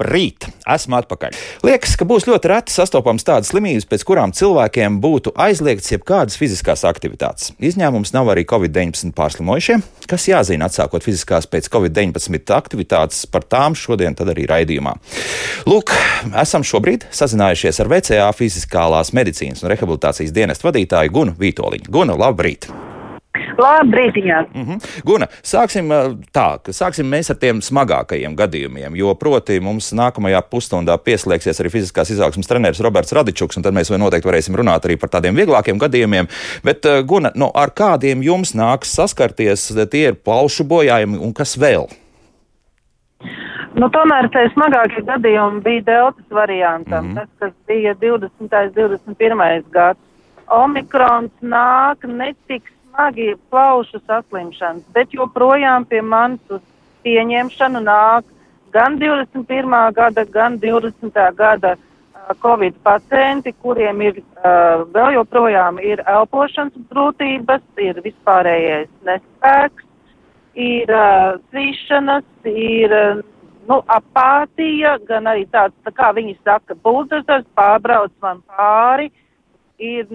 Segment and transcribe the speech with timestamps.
[0.00, 0.46] Labrīt!
[0.64, 1.34] Esmu atpakaļ.
[1.66, 6.86] Liekas, ka būs ļoti reti sastopams tādas slimības, pēc kurām cilvēkiem būtu aizliegts jebkādas fiziskās
[6.88, 7.50] aktivitātes.
[7.60, 9.76] Izņēmums nav arī Covid-19 pārslimojušie,
[10.08, 13.26] kas jāzina atsākot fiziskās pēc Covid-19 aktivitātes.
[13.28, 14.96] Par tām šodien arī raidījumā.
[15.68, 15.92] Lūk,
[16.32, 21.92] esam šobrīd sazinājušies ar VCA fiziskālās medicīnas un rehabilitācijas dienestu vadītāju Gunu Vītoliņu.
[21.92, 22.70] Guna, labrīt!
[23.58, 24.44] Labrīt, jā.
[24.54, 25.02] Mm -hmm.
[25.04, 25.88] Guna, sāksim
[26.32, 31.70] tā, ka sāksim mēs ar tiem smagākajiem gadījumiem, jo proti mums nākamajā pusstundā pieslēgsies arī
[31.70, 35.78] fiziskās izaugsmas treneris Roberts Radičuks, un tad mēs noteikti varēsim runāt arī par tādiem vieglākiem
[35.78, 36.28] gadījumiem.
[36.64, 41.88] Bet, Guna, no, ar kādiem jums nāks saskarties, tie ir plaušu bojājumi un kas vēl?
[43.78, 47.14] Nu, tomēr tie smagākie gadījumi bija deltas variantam, mm -hmm.
[47.14, 48.30] tas, kas bija 20.
[48.40, 49.64] un 21.
[49.70, 50.00] gads.
[50.50, 56.62] Omikrons nāk netiks smagi plaušu saslimšanas, bet joprojām pie manis uz
[57.04, 58.24] pieņemšanu nāk
[58.72, 59.94] gan 21.
[59.94, 61.34] gada, gan 20.
[61.36, 61.76] gada
[62.42, 69.86] Covid pacienti, kuriem ir uh, vēl joprojām ir elpošanas grūtības, ir vispārējais nespēks,
[70.54, 73.22] ir uh, svīšanas, ir uh,
[73.66, 79.10] nu, apātija, gan arī tāds, tā kā viņi saka, buldozers pārbrauc man pāri,
[79.78, 80.06] ir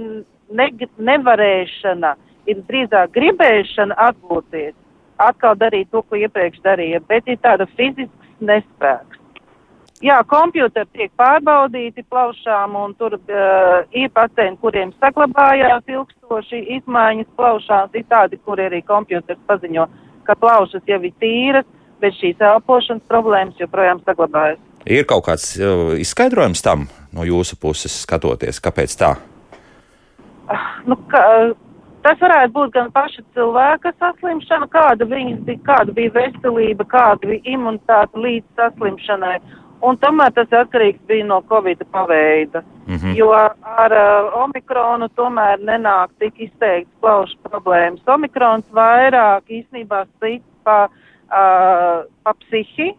[0.48, 2.16] ne, nevarēšana
[2.50, 4.76] ir drīzāk gribēšana atgūties,
[5.22, 9.22] atkal darīt to, ko iepriekš darīja, bet ir tāda fizisks nespēks.
[10.04, 17.96] Jā, kompjuteri tiek pārbaudīti plaušām, un tur uh, ir pacienti, kuriem saglabājās ilgstoši izmaiņas plaušās,
[17.96, 19.88] ir tādi, kuri arī kompjuters paziņo,
[20.28, 21.70] ka plaušas jau ir tīras,
[22.04, 24.60] bet šīs elpošanas problēmas joprojām saglabājas.
[24.86, 29.16] Ir kaut kāds uh, izskaidrojums tam no jūsu puses skatoties, kāpēc tā?
[30.46, 31.24] Uh, nu, ka,
[32.06, 38.22] Tas varētu būt gan paša cilvēka saslimšana, kāda, bija, kāda bija veselība, kāda bija imunitāte
[38.22, 39.40] līdz saslimšanai.
[39.86, 42.62] Un tomēr tas atkarīgs bija no Covid paveida.
[42.86, 43.16] Mm -hmm.
[43.18, 48.06] Jo ar uh, omikronu tomēr nenāk tik izteikts plaušu problēmas.
[48.08, 52.94] Omikrons vairāk īstenībā cits pa, uh, pa psihi,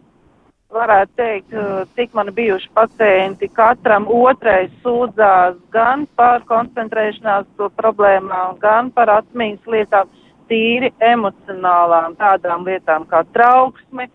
[0.73, 7.45] varētu teikt, eh, cik man bijuši pacienti, katram otrais sūdzās gan par koncentrēšanās
[7.77, 10.07] problēmām, gan par atmiņas lietām,
[10.47, 14.07] tīri emocionālām tādām lietām kā trauksme,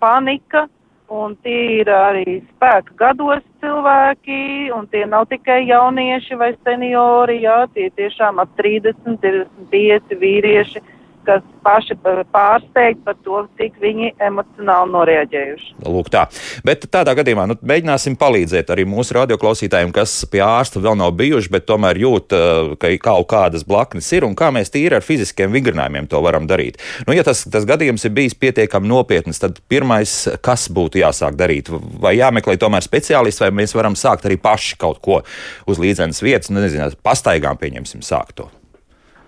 [0.00, 0.68] panika,
[1.10, 7.66] un tie ir arī spēka gados cilvēki, un tie nav tikai jaunieši vai seniori, jā,
[7.74, 10.82] tie tiešām ap 30, 25 vīrieši
[11.26, 11.96] kas paši
[12.32, 15.72] pārsteigti par to, cik viņi emocionāli noreaģējuši.
[15.86, 16.26] Lūk, tā.
[16.66, 21.52] Bet tādā gadījumā nu, mēģināsim palīdzēt arī mūsu radioklausītājiem, kas pie ārsta vēl nav bijuši,
[21.52, 25.52] bet tomēr jūt, eh, ka kaut kādas blaknes ir un kā mēs tīri ar fiziskiem
[25.54, 26.80] vingrinājumiem to varam darīt.
[27.06, 31.70] Nu, ja tas, tas gadījums ir bijis pietiekami nopietns, tad pirmais, kas būtu jāsāk darīt?
[32.02, 35.22] Vai jāmeklē tomēr speciālists, vai mēs varam sākt arī paši kaut ko
[35.66, 38.50] uz līdzenas vietas, nu, nezinu, pastaigām pieņemsim sākt to?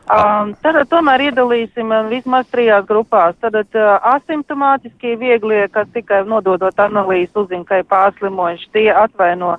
[0.08, 3.34] Um, tad tomēr iedalīsim um, vismaz trijās grupās.
[3.44, 9.58] Tad uh, asimptomātiskie vieglie, kas tikai nododot analīzi uzzina, ka ir pārslimojuši, tie atvaino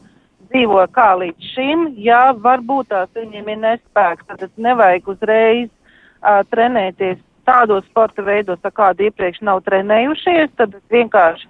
[0.50, 1.86] dzīvo kā līdz šim.
[2.02, 8.74] Jā, varbūt tās viņiem ir nespēks, tad nevajag uzreiz uh, trenēties tādos sporta veidos, tā
[8.74, 11.46] kādi iepriekš nav trenējušies, tad vienkārši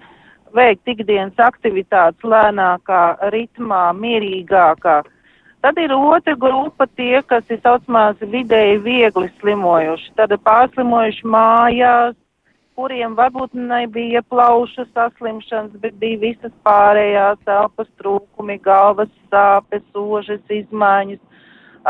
[0.56, 5.00] veikt ikdienas aktivitātes lēnākā ritmā, mierīgākā.
[5.62, 10.14] Tad ir otra grupa tie, kas ir saucamās vidēji viegli slimojuši.
[10.16, 12.16] Tad pārslimojuši mājās,
[12.80, 21.20] kuriem varbūt nebija plaušu saslimšanas, bet bija visas pārējās elpas trūkumi, galvas sāpes, ožas izmaiņas,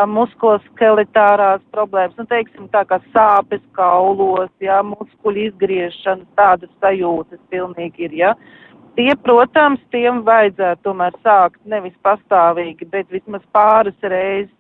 [0.10, 8.18] muskuloskeletārās problēmas, nu, teiksim, tā kā sāpes kaulos, jā, muskuļu izgriešanas, tādas sajūtas pilnīgi ir,
[8.24, 8.34] jā.
[8.34, 8.68] Ja?
[8.98, 14.56] Tie, protams, tiem vajadzētu tomēr sākt nevis pastāvīgi, bet vismaz pāris reizes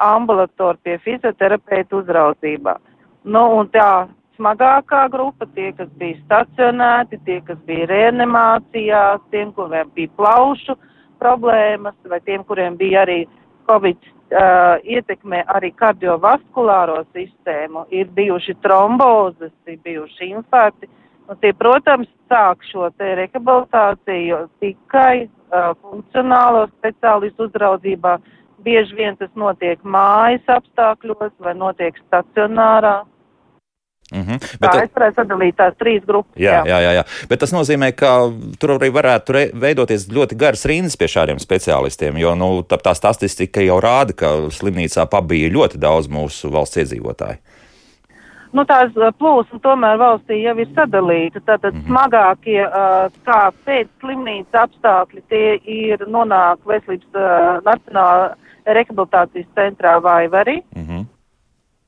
[0.00, 2.76] ambulatori pie fizioterapeita uzraudzībā.
[3.24, 4.08] Nu, un tā
[4.40, 10.76] smagākā grupa, tie, kas bija stacionēti, tie, kas bija reanimācijās, tiem, kuriem bija plaušu
[11.20, 13.18] problēmas, vai tiem, kuriem bija arī
[13.68, 20.88] Covid uh, ietekmē arī kardiovaskulāro sistēmu, ir bijuši trombozes, ir bijuši infarkti
[21.30, 28.16] Un tie, protams, sāk šo te rehabilitāciju tikai uh, funkcionālo speciālistu uzraudzībā.
[28.66, 32.98] Bieži vien tas notiek mājas apstākļos vai notiek stacionārā.
[34.10, 34.38] Mm -hmm.
[34.60, 36.34] Bet, tā es varētu sadalīt tās trīs grupas.
[36.36, 37.04] Jā, jā, jā, jā.
[37.28, 38.10] Bet tas nozīmē, ka
[38.58, 43.62] tur arī varētu veidoties ļoti garas rindas pie šādiem speciālistiem, jo nu, tā, tā statistika
[43.62, 47.38] jau rāda, ka slimnīcā pabija ļoti daudz mūsu valsts iedzīvotāju.
[48.52, 51.40] Nu, tās plūsma tomēr valstī jau ir sadalīta.
[51.40, 51.86] Tātad -hmm.
[51.86, 58.34] smagākie, uh, kā pēc slimnīcas apstākļi, tie ir nonāk veselības uh, nacionālā
[58.66, 60.62] rehabilitācijas centrā vai arī.
[60.76, 61.06] Mm -hmm.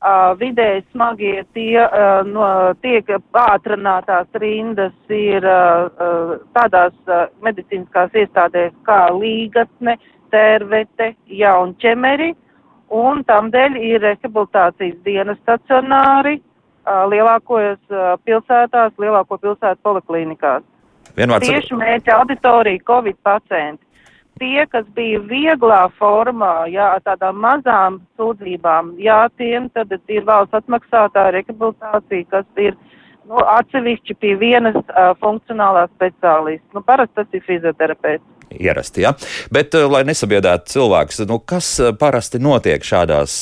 [0.03, 8.11] Uh, vidēji smagie tie uh, no, tiek pātrinātās rindas ir uh, uh, tādās uh, medicīniskās
[8.11, 9.95] iestādēs kā līgatne,
[10.31, 12.35] tērvete, jaunķemeri,
[12.91, 16.43] un tam dēļ ir rehabilitācijas dienas stacionāri,
[16.87, 17.79] lielākos
[18.27, 20.65] pilsētās, lielāko pilsētu poliklīnikās.
[21.17, 21.49] Vienvārds...
[21.49, 23.85] Tieši mērķa auditorija Covid pacienti.
[24.41, 31.29] Tie, kas bija vieglā formā, jā, tādām mazām sūdzībām, jā, tiem tad ir valsts atmaksātā
[31.37, 32.79] rehabilitācija, kas ir
[33.29, 36.67] nu, atsevišķi pie vienas uh, funkcionālās speciālista.
[36.77, 38.25] Nu, parasti tas ir fizioterapeits
[38.61, 39.03] ierasti.
[39.03, 39.13] Ja?
[39.53, 41.69] Bet, eh, lai nesabiedētu cilvēkus, nu, kas
[42.01, 43.37] parasti notiek šādās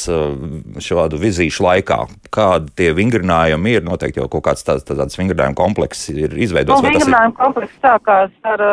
[0.83, 2.01] šādu vizīšu laikā?
[2.35, 3.87] Kādi tie vingrinājumi ir?
[3.87, 6.83] Noteikti jau kaut kāds tāds, tāds vingrinājuma komplekss ir izveidots.
[6.83, 8.67] Nu, vingrinājuma komplekss sākās ar,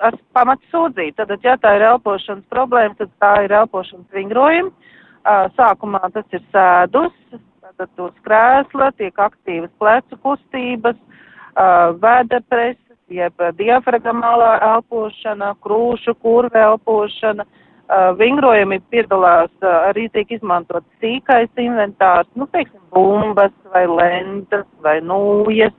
[0.00, 1.16] ar pamatsūdzību.
[1.20, 4.72] Tad, ja tā ir elpošanas problēma, tad tā ir elpošanas vingrojumi.
[5.56, 7.14] Sākumā tas ir sēdus,
[7.80, 10.96] uz krēsla tiek aktīvas plecu kustības,
[12.00, 17.46] vēda presa jeb diafragmālā elpošana, krūšu kurve elpošana.
[17.84, 25.02] Uh, vingrojumi piedalās, uh, arī tiek izmantot sīkais inventārs, nu, teiksim, bumbas vai lentas vai
[25.04, 25.74] nūjas.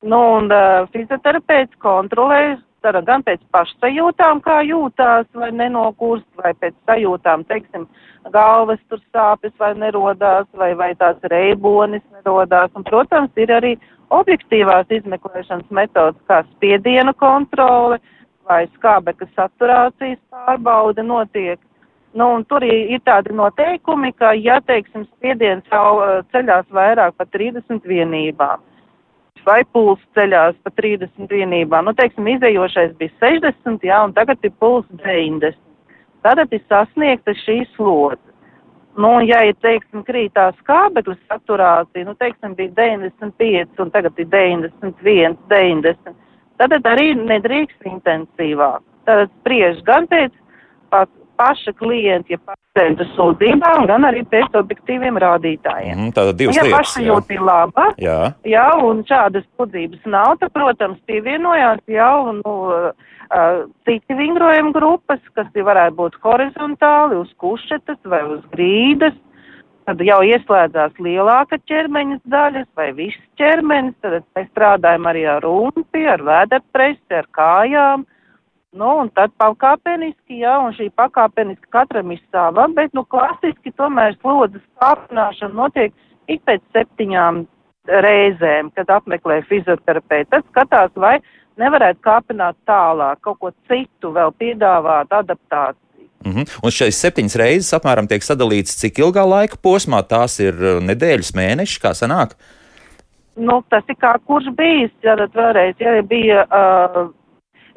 [0.00, 6.74] Nu, un uh, fizioterapeits kontrolē dara gan pēc pašsajūtām, kā jūtās, vai nenokūst, vai pēc
[6.88, 7.86] sajūtām, teiksim,
[8.34, 12.72] galvas tur sāpes vai nerodās, vai, vai tās reibonis nerodās.
[12.74, 13.76] Un, protams, ir arī
[14.14, 17.98] objektīvās izmeklēšanas metodas, kā spiediena kontrole
[18.46, 21.58] vai skābekļa saturācijas pārbaude notiek.
[22.16, 27.84] Nu, tur ir, tādi noteikumi, ka, ja, teiksim, spiediens jau uh, ceļās vairāk par 30
[27.84, 28.62] vienībām,
[29.46, 34.54] vai pulss ceļās pa 30 vienībām, nu, teiksim, izējošais bija 60, jā, un tagad ir
[34.60, 35.58] pulss 90.
[36.26, 38.22] Tad ir sasniegta šī slodze.
[38.96, 45.36] Nu, ja ir, teiksim, krītās skābekļa saturācija, nu, teiksim, bija 95 un tagad ir 91,
[45.52, 46.16] 90,
[46.56, 48.80] tad arī nedrīkst intensīvāk.
[49.06, 50.32] Tad spriež gan pēc
[51.38, 55.98] paša klienta, ja pacienta sūdzībām, gan arī pēc objektīviem rādītājiem.
[55.98, 56.76] Mm, tātad divas ja lietas.
[56.76, 58.20] Ja pašajūta ir laba, jā.
[58.48, 65.52] jā, un šādas sūdzības nav, tad, protams, pievienojās jau, nu, uh, citi vingrojuma grupas, kas
[65.54, 69.16] varētu būt horizontāli uz kušetas vai uz grīdas.
[69.86, 76.02] Tad jau ieslēdzās lielāka ķermeņa daļas vai viss ķermenis, tad mēs strādājam arī ar rumpi,
[76.10, 78.02] ar vēderpresi, ar kājām.
[78.74, 84.16] Nu, un tad pakāpeniski, jā, un šī pakāpeniski katram ir sava, bet, nu, klasiski tomēr
[84.18, 85.94] slodzes kāpināšana notiek
[86.26, 87.44] ik pēc septiņām
[87.86, 90.30] reizēm, kad apmeklē fizioterapeitu.
[90.34, 91.16] Tad skatās, vai
[91.60, 95.82] nevarētu kāpināt tālāk, kaut ko citu vēl piedāvāt, adaptāciju.
[96.24, 96.58] Mm -hmm.
[96.64, 101.34] Un šīs septiņas reizes apmēram tiek sadalīts, cik ilgā laika posmā tās ir uh, nedēļas,
[101.36, 102.34] mēneši, kā sanāk?
[103.36, 107.12] Nu, tas ir kā kurš bijis, ja tad vēlreiz, ja bija uh,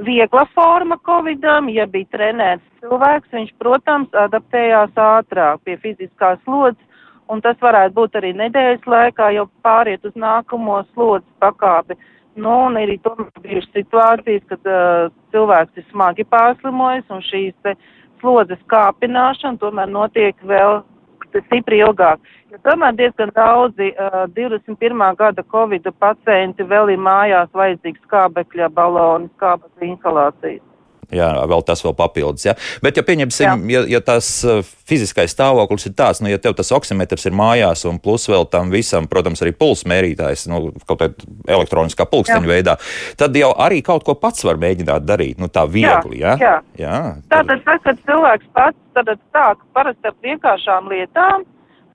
[0.06, 6.82] viegla forma Covidam, ja bija trenēts cilvēks, viņš, protams, adaptējās ātrāk pie fiziskās slodzes,
[7.30, 11.98] un tas varētu būt arī nedēļas laikā, jau pāriet uz nākamo slodzes pakāpi.
[12.40, 17.76] Nu, un arī tomēr bijušas situācijas, kad uh, cilvēks ir smagi pārslimojis un šīs te
[18.22, 20.80] slodzes kāpināšana tomēr notiek vēl
[21.46, 22.22] stipri ilgāk.
[22.50, 25.04] Jo tomēr diezgan daudzi uh, 21.
[25.20, 30.69] gada Covid pacienti vēl ir mājās vajadzīgs skābekļa baloni, skābekļa inhalācijas.
[31.10, 32.46] Jā, vēl tas vēl papildus.
[32.46, 32.54] Ja?
[32.86, 33.80] Bet, ja pieņemsim, Jā.
[33.80, 37.86] ja, ja tas uh, fiziskais stāvoklis ir tāds, nu, ja tev tas oksimetrs ir mājās,
[37.90, 42.78] un plus vēl tam visam, protams, arī pulsa mērītājs, nu, kaut kādā elektroniskā pulksteņa veidā,
[43.18, 46.22] tad jau arī kaut ko pats var mēģināt darīt, nu, tā viegli.
[46.22, 46.60] Jā, ja?
[46.78, 46.84] jā.
[46.86, 47.00] jā
[47.34, 51.48] Tātad, tas, kad cilvēks pats sāk parasti ar vienkāršām lietām,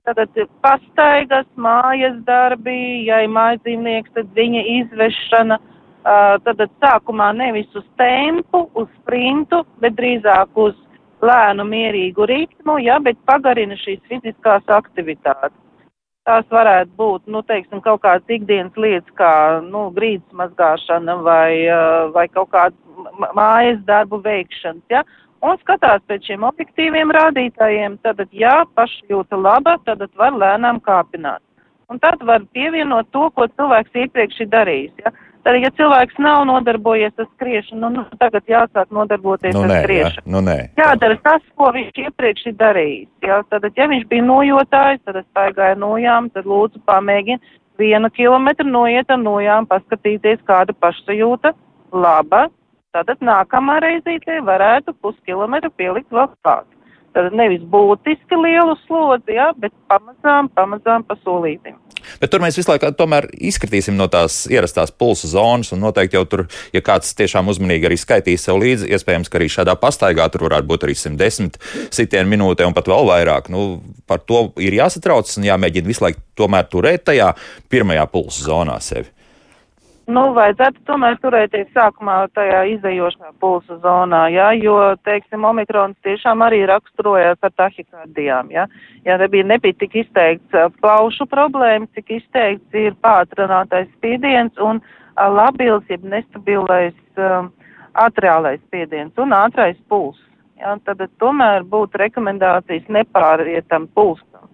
[0.05, 5.74] Tātad pastaigas, mājas darbi, ja ir mājdzīvnieks, tad viņa izvešana, uh,
[6.05, 10.75] tad sākumā nevis uz tempu, uz sprintu, bet drīzāk uz
[11.25, 15.57] lēnu, mierīgu ritmu, ja, bet pagarina šīs fiziskās aktivitātes.
[16.25, 21.51] Tās varētu būt, nu, teiksim, kaut kādas ikdienas lietas, kā, nu, grīdas mazgāšana vai,
[22.13, 25.03] vai kaut kāda mājas darbu veikšanas, ja,
[25.45, 31.41] un skatās pēc šiem objektīviem rādītājiem, tad, ja pašjūta laba, tad var lēnām kāpināt.
[31.93, 34.93] Un tad var pievienot to, ko cilvēks iepriekš ir darījis.
[35.05, 35.13] Ja?
[35.45, 39.75] Tad, ja cilvēks nav nodarbojies ar skriešanu, nu, nu tagad jāsāk nodarboties Nu, ar nē,
[39.77, 40.31] jā, skriešanu.
[40.33, 40.55] nu, nē.
[40.79, 43.09] Jādara tas, ko viņš iepriekš ir darījis.
[43.27, 48.65] Jā, tad, ja viņš bija nojotājs, tad es staigāju nojām, tad lūdzu pamēģini vienu kilometru
[48.65, 51.53] noiet ar nojām, paskatīties, kāda pašsajūta
[51.93, 52.47] laba.
[52.95, 56.65] Tātad nākamā reizītē varētu puskilometru pielikt vēl klāt.
[57.15, 61.77] Tad nevis būtiski lielu slodzi, jā, bet pamazām, pamazām pa solītim.
[62.21, 62.91] Bet tur mēs visu laiku
[63.49, 66.45] izkritīsim no tās ierastās pulsa zonas, noteikti jau tur,
[66.75, 70.69] ja kāds tiešām uzmanīgi arī skaitīs sev līdzi, iespējams, ka arī šādā pastaigā tur varētu
[70.69, 71.59] būt arī 110
[71.95, 73.49] sitienu minūtē un pat vēl vairāk.
[73.53, 77.31] Nu, par to ir jāsatraucas un jāmēģina visu laiku tomēr turēt tajā
[77.71, 79.09] pirmajā pulsa zonā sevi.
[80.05, 86.59] Nu, vajadzētu tomēr turēties sākumā tajā izdejošā pulsa zonā, jā, jo, teiksim, omikrons tiešām arī
[86.69, 88.67] raksturojās ar tahikardijām, jā.
[89.07, 94.83] Ja nebija, nebija tik izteikts plaušu problēmas, cik izteikts ir pātrinātais spiediens un
[95.17, 97.49] labils, jeb nestabilais um,
[97.97, 100.19] atriālais spiediens un ātrais puls.
[100.61, 104.45] Jā, tad tomēr būtu rekomendācijas nepārietam pulsam,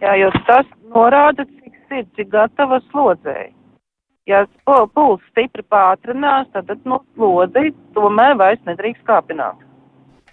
[0.00, 3.52] jā, jo tas norāda, cik sirds ir gatava slodzēji.
[4.24, 9.58] Ja puls stipri pātrinās, tad no slodzi tomēr vairs nedrīkst kāpināt.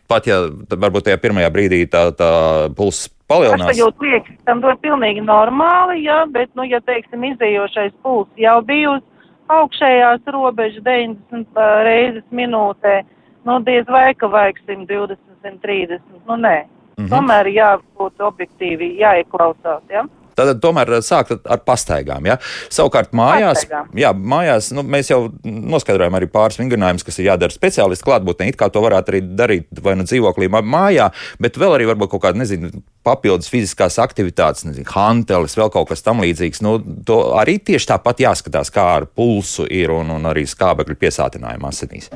[0.07, 0.37] Pat ja
[0.71, 2.31] varbūt tajā pirmajā brīdī tā, tā
[2.75, 3.67] pulss palielinās.
[3.71, 8.57] Tas jau liekas, tam ir pilnīgi normāli, jā, bet, nu, ja, teiksim, izējošais puls jau
[8.67, 9.03] bija uz
[9.51, 13.01] augšējās robežas 90 reizes minūtē,
[13.47, 16.57] nu, diez vai, ka vajag 120, 130, nu, nē.
[16.63, 17.11] Mm -hmm.
[17.11, 20.03] Tomēr jābūt objektīvi, jāieklausās, jā.
[20.03, 20.20] Ja?
[20.49, 22.25] Tad tomēr sākt ar pastaigām.
[22.29, 22.37] Ja?
[22.71, 23.91] Savukārt mājās, Pastaigām.
[24.01, 28.49] jā, mājās nu, mēs jau noskaidrojam arī pāris vingrinājumus, kas ir jādara speciālistu klātbūtnē.
[28.51, 32.13] It kā to varētu arī darīt vai nu dzīvoklī, vai mājā, bet vēl arī varbūt
[32.13, 32.71] kaut kāda, nezinu,
[33.05, 36.61] papildus fiziskās aktivitātes, nezinu, hantelis, vēl kaut kas tam līdzīgs.
[36.65, 41.69] Nu, to arī tieši tāpat jāskatās, kā ar pulsu ir un, un arī skābekļa piesātinājumu
[41.71, 42.11] asinīs.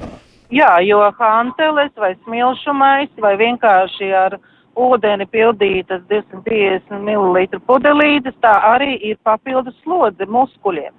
[0.54, 4.38] Jā, jo hantelis vai smilšumais vai vienkārši ar
[4.76, 10.94] ūdeni pildītas 250 ml pudelītes, tā arī ir papildus slodze muskuļiem.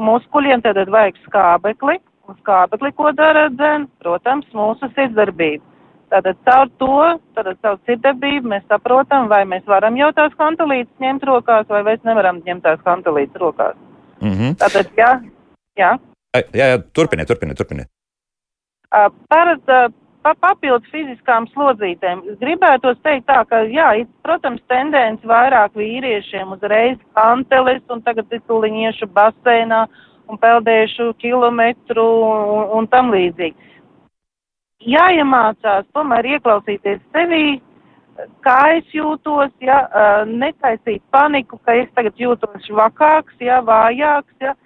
[0.00, 1.98] Muskuļiem tad vajag skābekli,
[2.28, 5.64] un skābekli, ko dara dzen, protams, mūsu sirdsdarbība.
[6.12, 6.96] Tātad caur to,
[7.36, 12.04] tātad caur sirdsdarbību mēs saprotam, vai mēs varam jau tās kantelītes ņemt rokās, vai mēs
[12.04, 13.76] nevaram ņemt tās kantelītes rokās.
[14.20, 14.58] Mm -hmm.
[14.60, 15.12] Tātad, jā,
[15.76, 15.96] jā.
[16.36, 17.88] Jā, jā, turpiniet, turpiniet, turpiniet.
[19.28, 19.88] Par, uh,
[20.22, 22.22] pa, papildus fiziskām slodzītēm.
[22.40, 28.42] Gribētu teikt tā, ka, jā, ir, protams, tendence vairāk vīriešiem uzreiz kanteles un tagad ir
[28.50, 29.82] tuliņiešu basēnā
[30.30, 33.70] un peldēšu kilometru un, un tam līdzīgi.
[34.92, 37.60] Jāiemācās tomēr ieklausīties sevī,
[38.42, 39.84] kā es jūtos, ja,
[40.26, 44.56] netaisīt paniku, ka es tagad jūtos švakāks, ja, vājāks, ja,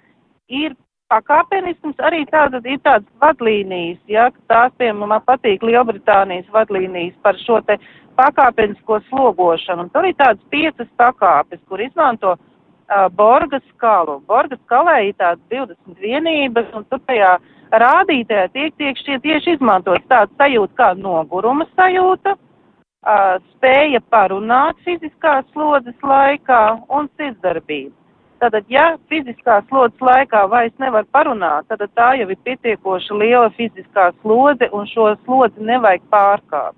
[0.49, 0.73] ir
[1.11, 7.61] pakāpenisms arī tāda, ir tādas vadlīnijas, ja, tās, piemēram, man patīk Lielbritānijas vadlīnijas par šo
[7.67, 7.77] te
[8.19, 9.87] pakāpenisko slogošanu.
[9.87, 14.19] Un tur ir tādas piecas pakāpes, kur izmanto uh, Borgas skalu.
[14.27, 17.37] Borgas skalē ir tādas 20 vienības, un tur tajā
[17.71, 25.47] rādītē tiek, tiek šie tieši izmantots tāds sajūta kā noguruma sajūta, uh, spēja parunāt fiziskās
[25.53, 27.95] slodzes laikā un sirdsdarbība.
[28.37, 34.11] Tātad, ja fiziskā slodzes laikā vairs nevar parunāt, tad tā jau ir pietiekoši liela fiziskā
[34.19, 36.77] slodze un šo slodzi nevajag pārkāpt.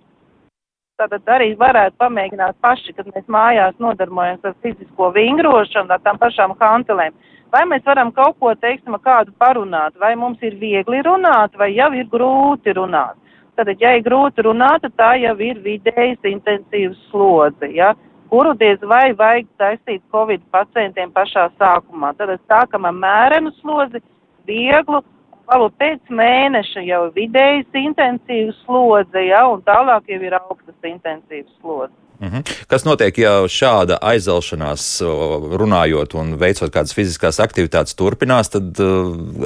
[0.99, 6.55] Tātad arī varētu pamēģināt paši, kad mēs mājās nodarbojamies ar fizisko vingrošanu, ar tām pašām
[6.59, 7.15] hantelēm.
[7.51, 11.91] Vai mēs varam kaut ko, teiksim, kādu parunāt, vai mums ir viegli runāt, vai jau
[11.95, 13.19] ir grūti runāt.
[13.59, 17.93] Tātad, ja ir grūti runāt, tad tā jau ir vidējas intensīvas slodze, ja
[18.29, 22.13] kuru diez vai vajag taisīt Covid pacientiem pašā sākumā.
[22.17, 24.01] Tad sākam ar mērenu slodzi,
[24.49, 25.01] vieglu,
[25.49, 31.95] vēl pēc mēneša jau vidējas intensīvas slodze, ja, un tālāk jau ir augstas intensīvas slodze.
[32.19, 32.67] -hmm.
[32.67, 35.01] Kas notiek, ja šāda aizelšanās,
[35.61, 38.75] runājot un veicot kādas fiziskās aktivitātes, turpinās, tad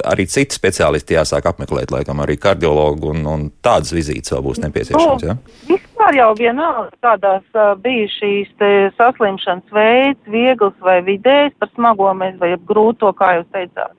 [0.04, 5.22] arī citi speciālisti jāsāk apmeklēt, laikam arī kardiologu un, un tādas vizītes vēl būs nepieciešamas.
[5.22, 5.36] Ja?
[5.70, 7.44] Vispār jau vienalga, kādās
[7.82, 8.50] bija šīs
[8.98, 13.94] saslimšanas veids, viegls vai vidējs, par smago mēs vai grūto, kā jūs teicāt.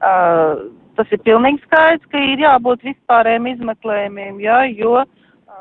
[0.00, 5.19] Uh, tas ir pilnīgi skaidrs, ka ir jābūt vispārējiem izmeklējumiem, ja, jo uh,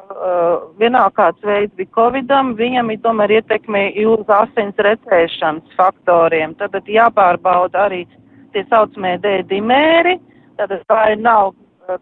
[0.10, 6.56] uh, vienalga kāds veids bija Covidam, viņam ir tomēr ietekme uz asins recēšanas faktoriem.
[6.60, 8.06] Tad jāpārbauda arī
[8.54, 10.18] tie saucamie D-dimēri,
[10.58, 11.54] tad vai nav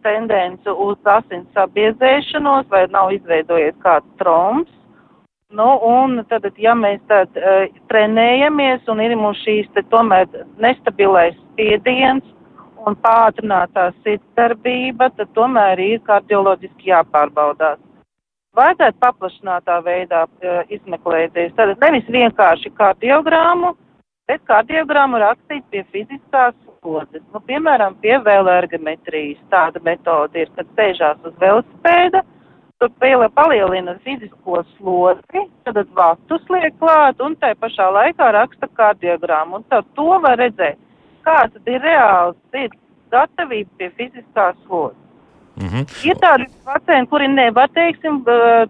[0.04, 4.72] tendence uz asins sabiezēšanos, vai nav izveidojies kāds trombs.
[5.56, 10.28] Nu, un tad, ja mēs tad uh, trenējamies un ir mums šīs te tomēr
[10.60, 12.26] nestabilais spiediens
[12.88, 17.80] un pātrinātā sirdsdarbība, tad tomēr ir kardioloģiski jāpārbaudās.
[18.58, 21.54] Vajadzētu paplašinātā veidā uh, izmeklēties.
[21.58, 23.76] Tad nevis vienkārši kardiogrammu,
[24.30, 27.22] bet kardiogrammu rakstīt pie fiziskās slodzes.
[27.34, 32.24] Nu, piemēram, pie vēlergometrijas tāda metode ir, kad sēžās uz velosipēda,
[32.82, 32.92] tur
[33.38, 39.62] palielina fizisko slodzi, tad vatus liek klāt un tai pašā laikā raksta kardiogrammu.
[39.62, 40.82] Un tad to var redzēt
[41.28, 42.80] kāda ir reāls sirds
[43.12, 45.07] gatavība pie fiziskās slodzes.
[45.58, 45.84] Mm -hmm.
[46.10, 48.24] Ir tādi pacienti, kuri nevar, teiksim,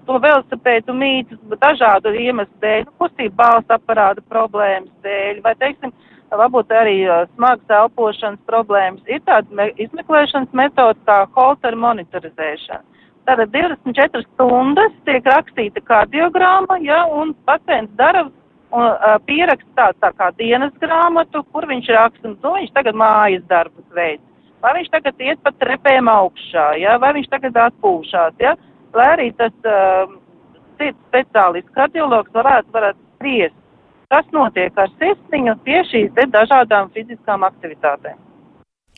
[0.06, 1.28] to velosipēdu mīt
[1.60, 5.92] dažādu iemeslu dēļ, nu, kustību balss aparāta problēmas dēļ, vai, teiksim,
[6.32, 6.98] varbūt arī
[7.36, 9.02] smagas elpošanas problēmas.
[9.08, 12.84] Ir tāda me izmeklēšanas metoda kā holter monitorizēšana.
[13.28, 18.30] Tātad 24 stundas tiek rakstīta kardiogramma, ja, un pacients dara
[18.72, 23.44] un uh, pieraksta tā, tā kā dienas grāmatu, kur viņš raksta, nu, viņš tagad mājas
[23.48, 24.24] darbus veids,
[24.64, 28.56] vai viņš tagad iet pa trepēm augšā, ja, vai viņš tagad atpūšās, ja,
[28.98, 30.18] lai arī tas uh,
[30.80, 33.58] cits speciālists, kardiologs varētu, varētu spriest,
[34.14, 38.24] kas notiek ar sirsniņu pie šīs te dažādām fiziskām aktivitātēm.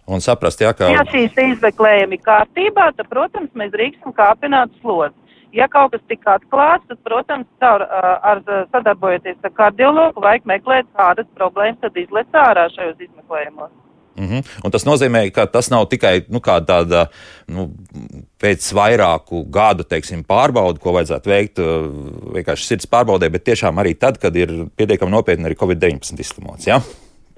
[0.09, 0.89] Un saprast, ja, ka...
[0.89, 5.15] Ja šīs izmeklējumi kārtībā, tad, protams, mēs drīkstam kāpināt slodzi.
[5.53, 8.41] Ja kaut kas tika atklāts, tad, protams, caur, ar,
[8.73, 13.73] sadarbojoties ar kardiologu, vajag meklēt, kādas problēmas tad izlec ārā šajos izmeklējumos.
[14.19, 14.45] Mm -hmm.
[14.63, 17.05] Un tas nozīmē, ka tas nav tikai nu, tāda
[17.47, 17.69] nu,
[18.43, 21.59] pēc vairāku gadu teiksim, pārbauda, ko vajadzētu veikt
[22.35, 26.67] vienkārši sirds pārbaudē, bet tiešām arī tad, kad ir pietiekami nopietni arī Covid-19 izslimots.
[26.67, 26.81] Ja?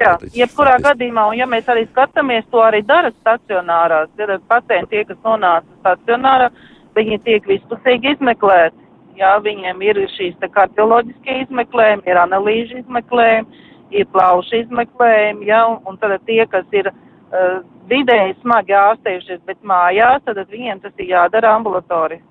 [0.02, 5.04] Jā, jebkurā gadījumā, un ja mēs arī skatāmies, to arī dara stacionārās, ir pacienti, tie,
[5.06, 6.50] kas nonāca stacionārā,
[6.98, 8.78] viņi tiek vispusīgi izmeklēti.
[9.20, 16.00] Jā, viņiem ir šīs kardioloģiskie izmeklējumi, ir analīžu izmeklējumi, ir plaušu izmeklējumi, jā, un, un
[16.02, 21.56] tad tie, kas ir uh, vidēji smagi ārstējušies, bet mājās, tad viņiem tas ir jādara
[21.58, 22.22] ambulatori.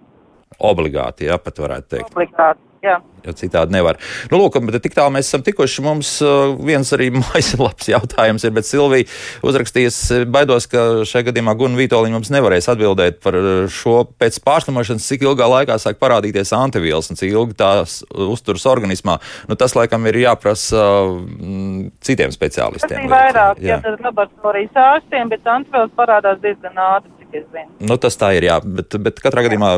[0.60, 2.12] Obligāti, jā, pat varētu teikt.
[2.12, 2.69] Obligāti.
[2.80, 2.96] Jā.
[3.20, 3.98] Jo citādi nevar.
[4.30, 5.82] Nu, lūk, bet tik tālu mēs esam tikuši.
[5.84, 9.08] Mums uh, viens arī mājaslaps jautājums ir, bet Silvija
[9.44, 9.98] uzrakstījis,
[10.32, 13.36] baidos, ka šajā gadījumā Gunna Vitoļņa mums nevarēs atbildēt par
[13.74, 19.18] šo pēc pārslimošanas, cik ilgā laikā sāk parādīties antivielas un cik ilgi tās uzturas organismā.
[19.50, 22.96] Nu, tas, laikam, ir jāprasa mm, citiem speciālistiem.
[22.96, 27.66] Tas ir vairāk, jā, jā tad laboratorijas ārstiem, bet antivielas parādās diezgan ātri zinu.
[27.90, 29.70] Nu, tas tā ir, jā, bet, bet katrā gadījumā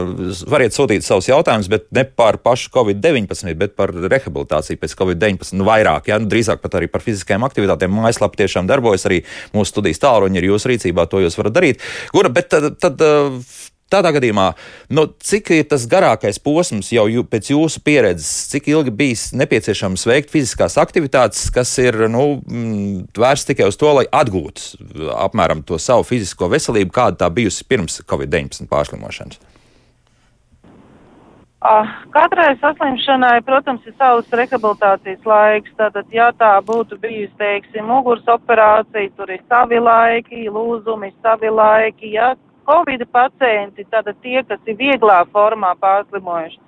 [0.51, 5.57] variet sūtīt savus jautājumus, bet ne par pašu Covid-19, bet par rehabilitāciju pēc Covid-19.
[5.59, 7.93] Nu, vairāk, jā, nu, drīzāk pat arī par fiziskajām aktivitātēm.
[8.03, 9.23] Mājaslapa tiešām darbojas, arī
[9.57, 11.85] mūsu studijas tālruņi ir jūsu rīcībā, to jūs varat darīt.
[12.15, 13.07] Gura, bet tad, tad
[13.93, 14.47] Tādā gadījumā,
[14.97, 20.07] nu, cik ir tas garākais posms jau jū, pēc jūsu pieredzes, cik ilgi bijis nepieciešams
[20.09, 25.79] veikt fiziskās aktivitātes, kas ir nu, mm, vērsts tikai uz to, lai atgūtu apmēram to
[25.83, 29.41] savu fizisko veselību, kāda tā bijusi pirms Covid-19 pārslimošanas?
[32.11, 35.71] Katrai saslimšanai, protams, ir savs rehabilitācijas laiks.
[35.79, 42.17] Tātad, ja tā būtu bijusi, teiksim, muguras operācija, tur ir savi laiki, lūzumi, savi laiki.
[42.17, 42.33] Ja
[42.69, 46.61] Covid pacienti, tātad tie, kas ir vieglā formā pārslimojuši,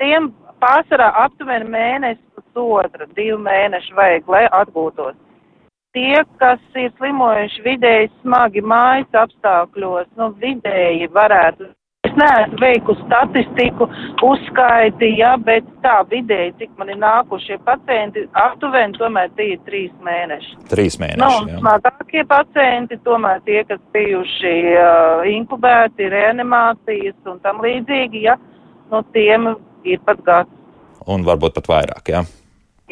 [0.00, 0.30] tiem
[0.62, 5.16] pārsvarā aptuveni mēnesis pusotra, divi mēneši vajag, lai atgūtos.
[5.94, 11.68] Tie, kas ir slimojuši vidēji smagi mājas apstākļos, nu vidēji varētu
[12.14, 13.88] Es neesmu veikusi statistiku,
[14.22, 19.90] uzskaiti, ja, bet tā vidēji, cik man ir nākušie pacienti, aptuveni tomēr tie ir trīs
[20.06, 20.54] mēneši.
[20.70, 21.18] Trīs mēneši.
[21.18, 28.38] Nu, smagākie pacienti, tomēr tie, kas bijuši uh, inkubēti, reanimācijas un tam līdzīgi, ja,
[28.92, 29.50] nu tiem
[29.82, 30.54] ir pat gads.
[31.10, 32.22] Un varbūt pat vairāk, jā.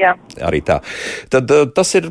[0.00, 0.16] Jā.
[0.42, 0.80] Arī tā.
[1.30, 2.10] Tad uh, tas ir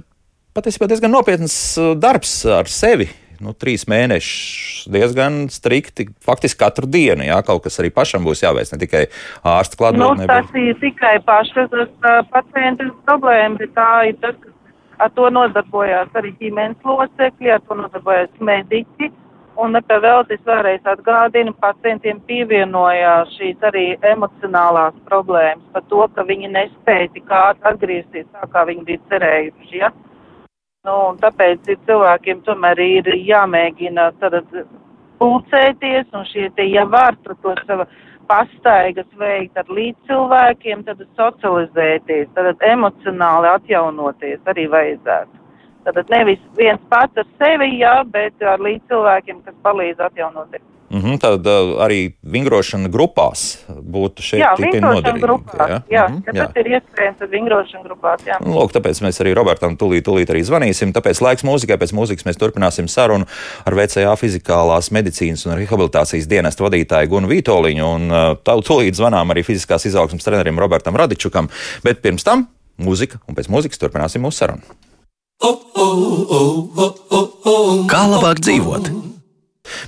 [0.55, 3.09] patiesībā diezgan nopietns uh, darbs ar sevi
[3.41, 7.25] nu, trīs mēnešus diezgan strikti, faktiski katru dienu.
[7.27, 9.03] Jā, kaut kas arī pašam būs jāveic, ne tikai
[9.55, 10.25] ārsta klātbūtnē.
[10.25, 11.73] Nu, tas ir tikai pašas
[12.31, 14.53] pacienta problēma, bet tā ir tas, kas
[15.01, 19.11] ar to nodarbojās arī ģimenes locekļi, ar to nodarbojās mediķi.
[19.61, 26.53] Un vēl es vēlreiz atgādinu, pacientiem pievienojās šīs arī emocionālās problēmas par to, ka viņi
[26.53, 29.81] nespēja tik ātri atgriezties tā, kā viņi bija cerējuši.
[29.81, 29.91] Ja?
[30.87, 34.33] Nu, tāpēc ir cilvēkiem tomēr ir jāmēģina tad
[35.19, 37.85] pulcēties un šie te, ja var, tad to sava
[38.31, 45.37] pastaigas veikt ar līdzcilvēkiem, tad socializēties, tad emocionāli atjaunoties arī vajadzētu.
[45.85, 50.65] Tad nevis viens pats ar sevi, jā, bet ar līdzcilvēkiem, kas palīdz atjaunoties.
[50.91, 55.37] Mm -hmm, tad uh, arī vingrošana grupās būtu šeit tikai noderīga.
[55.69, 56.47] Jā, jā, mm -hmm, ja jā.
[56.47, 58.19] tas ir iespējams, tad vingrošana grupās.
[58.27, 58.37] Jā.
[58.43, 60.91] Nu, lūk, tāpēc mēs arī Robertam tūlīt, tūlīt arī zvanīsim.
[60.91, 63.25] Tāpēc laiks mūzikai, pēc mūzikas mēs turpināsim sarunu
[63.65, 67.85] ar VCA fizikālās medicīnas un rehabilitācijas dienestu vadītāju Gunu Vītoliņu.
[67.95, 71.47] Un uh, tūlīt zvanām arī fiziskās izaugsmas trenerim Robertam Radičukam.
[71.83, 72.47] Bet pirms tam
[72.79, 74.61] mūzika, un pēc mūzikas turpināsim mūsu sarunu.
[77.87, 79.10] Kā labāk dzīvot?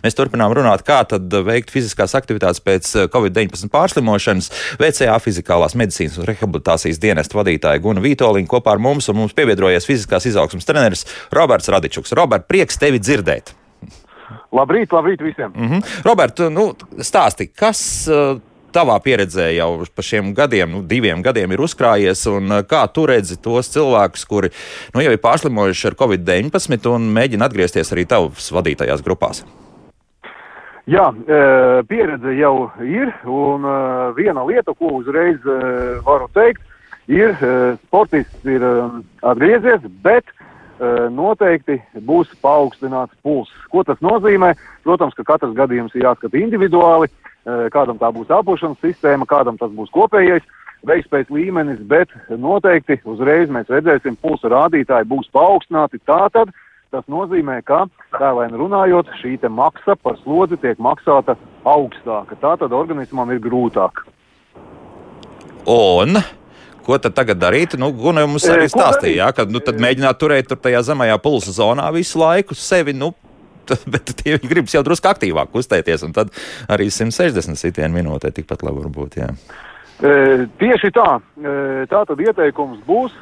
[0.03, 4.51] Mēs turpinām runāt, kā tad veikt fiziskās aktivitātes pēc eh, covid-19 pārslimošanas.
[4.81, 9.89] VCA fizikālās medicīnas un rehabilitācijas dienesta vadītāja Guna Vītoliņa kopā ar mums un mums pievienojies
[9.89, 12.13] fiziskās izaugsmas treneris Roberts Radičuks.
[12.17, 13.55] Robert, prieks tevi dzirdēt!
[14.53, 15.51] Labrīt, labrīt visiem!
[15.55, 16.01] Mm -hmm.
[16.05, 18.37] Robert, nu, stāsti, kas uh,
[18.73, 23.37] tavā pieredzē jau pa šiem gadiem, nu, diviem gadiem ir uzkrājies, un kā tu redzi
[23.41, 24.51] tos cilvēkus, kuri
[24.95, 29.43] nu, jau ir pārslimojuši ar covid-19 un mēģina atgriezties arī tavas vadītajās grupās?
[30.89, 31.07] Jā,
[31.87, 33.63] pieredze jau ir, un
[34.17, 35.39] viena lieta, ko uzreiz
[36.03, 36.59] varu teikt,
[37.07, 37.31] ir,
[37.85, 38.65] sportists ir
[39.23, 40.27] atgriezies, bet
[41.13, 43.51] noteikti būs paaugstināts pulss.
[43.71, 44.53] Ko tas nozīmē?
[44.83, 47.07] Protams, ka katrs gadījums ir jāskata individuāli,
[47.45, 50.45] kādam tā būs elpošanas sistēma, kādam tas būs kopējais
[50.87, 56.01] veiktspējas līmenis, bet noteikti uzreiz mēs redzēsim, pulsa rādītāji būs paaugstināti.
[56.07, 56.51] Tātad
[56.93, 61.33] Tas nozīmē, ka tēlēni runājot, šī maksa par slodzi tiek maksāta
[61.65, 62.37] augstāka.
[62.37, 64.03] Tā tad organismam ir grūtāk.
[65.65, 66.19] Un
[66.85, 67.73] ko tad tagad darīt?
[67.81, 71.89] Nu, Guna mums arī stāstīja, ja, ka nu, mēģināt turēt tur tajā zemajā pulsa zonā
[71.95, 72.93] visu laiku sevi.
[72.93, 73.15] Nu,
[73.93, 76.33] bet tie gribas jau drusku aktīvāk kustēties, un tad
[76.71, 79.21] arī 160 sitienu minūtē tikpat labi var būt.
[79.21, 79.31] Jā.
[80.59, 81.19] Tieši tā.
[81.87, 83.13] Tā tad ieteikums būs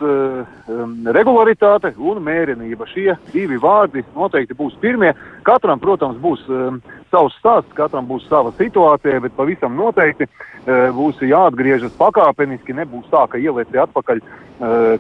[1.14, 2.88] regularitāte un mērenība.
[2.90, 5.12] Šie divi vārdi noteikti būs pirmie.
[5.46, 6.42] Katram, protams, būs
[7.12, 10.26] savs stāsts, katram būs sava situācija, bet pavisam noteikti
[10.98, 12.74] būs jāatgriežas pakāpeniski.
[12.80, 14.24] Nebūs tā, ka ielieci atpakaļ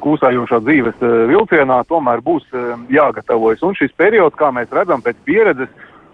[0.01, 2.47] kūsājošā dzīves vilcienā, tomēr būs
[2.89, 3.61] jāgatavojas.
[3.61, 5.69] Un šis periods, kā mēs redzam pēc pieredzes,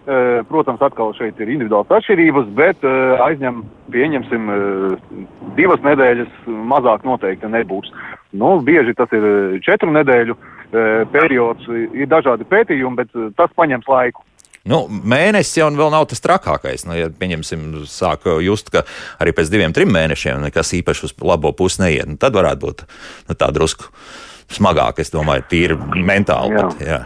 [0.07, 3.57] Eh, protams, atkal šeit ir individuāls atšķirības, bet eh, aizņem,
[3.91, 5.17] pieņemsim, eh,
[5.57, 6.29] divas nedēļas,
[6.71, 7.91] mazāk noteikti nebūs.
[8.31, 10.37] Nu, bieži tas ir četru nedēļu
[11.11, 14.23] periods, ir dažādi pētījumi, bet tas paņems laiku.
[14.67, 16.85] Nu, mēnesis jau vēl nav tas trakākais.
[16.87, 18.83] Nu, ja pieņemsim, sāk just, ka
[19.23, 22.07] arī pēc diviem, trim mēnešiem nekas īpaši uz labo pusi neiet.
[22.09, 23.91] Nu, tad varētu būt nu, tā drusku
[24.53, 25.77] smagāk, es domāju, tīri
[26.07, 26.57] mentāli.
[26.57, 26.65] Jā.
[26.67, 27.03] Bet, jā.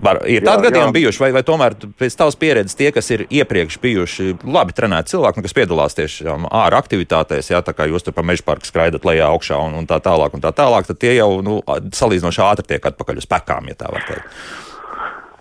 [0.00, 3.76] Var, ir tādi gadījumi bijuši, vai, vai tomēr pēc tavas pieredzes tie, kas ir iepriekš
[3.82, 8.06] bijuši labi trenēti cilvēki, nu, kas piedalās tieši um, ārā aktivitātēs, jā, tā kā jūs
[8.06, 11.02] tur pa meža parku skraidat lejā augšā un, un tā tālāk, un tā tālāk, tad
[11.04, 11.58] tie jau nu,
[12.00, 14.40] salīdzinoši ātri tiek atpakaļ uz pekām, ja tā var teikt.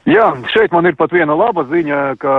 [0.10, 2.36] Jā, šeit man ir pat viena laba ziņa, ka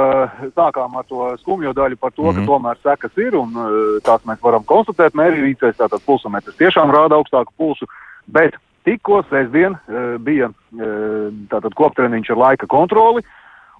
[0.56, 2.34] sākām ar to skumjo daļu par to, mm -hmm.
[2.34, 2.48] ka mhm.
[2.50, 7.52] tomēr sekas ir un uh, tās mēs varam konstatēt mērīrīcēs, tātad pulsometrs tiešām rāda augstāku
[7.56, 7.86] pulsu,
[8.26, 13.22] bet Tikko sestdien uh, bija uh, tātad koptreniņš ar laika kontroli,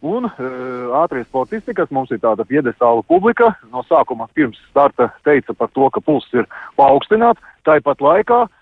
[0.02, 5.54] un uh, ātrie sportisti, kas mums ir tāda piedestāla publika, no sākuma pirms starta teica
[5.54, 8.59] par to, ka pulss ir paaugstināts, tāpat laikā uh,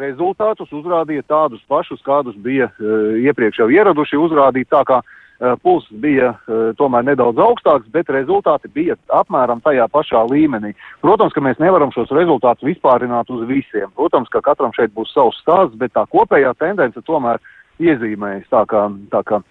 [0.00, 5.00] rezultātus uzrādīja tādus pašus, kādus bija uh, iepriekš jau ieraduši uzrādīt, tā kā
[5.40, 10.70] Eh, pulss bija eh, tomēr nedaudz augstāks, bet rezultāti bija apmēram tajā pašā līmenī.
[11.02, 13.90] Protams, ka mēs nevaram šos rezultātus vispārināt uz visiem.
[13.98, 17.42] Protams, ka katram šeit būs savs stāsts, bet tā kopējā tendence tomēr
[17.82, 19.42] iezīmējas tā kā, tā kā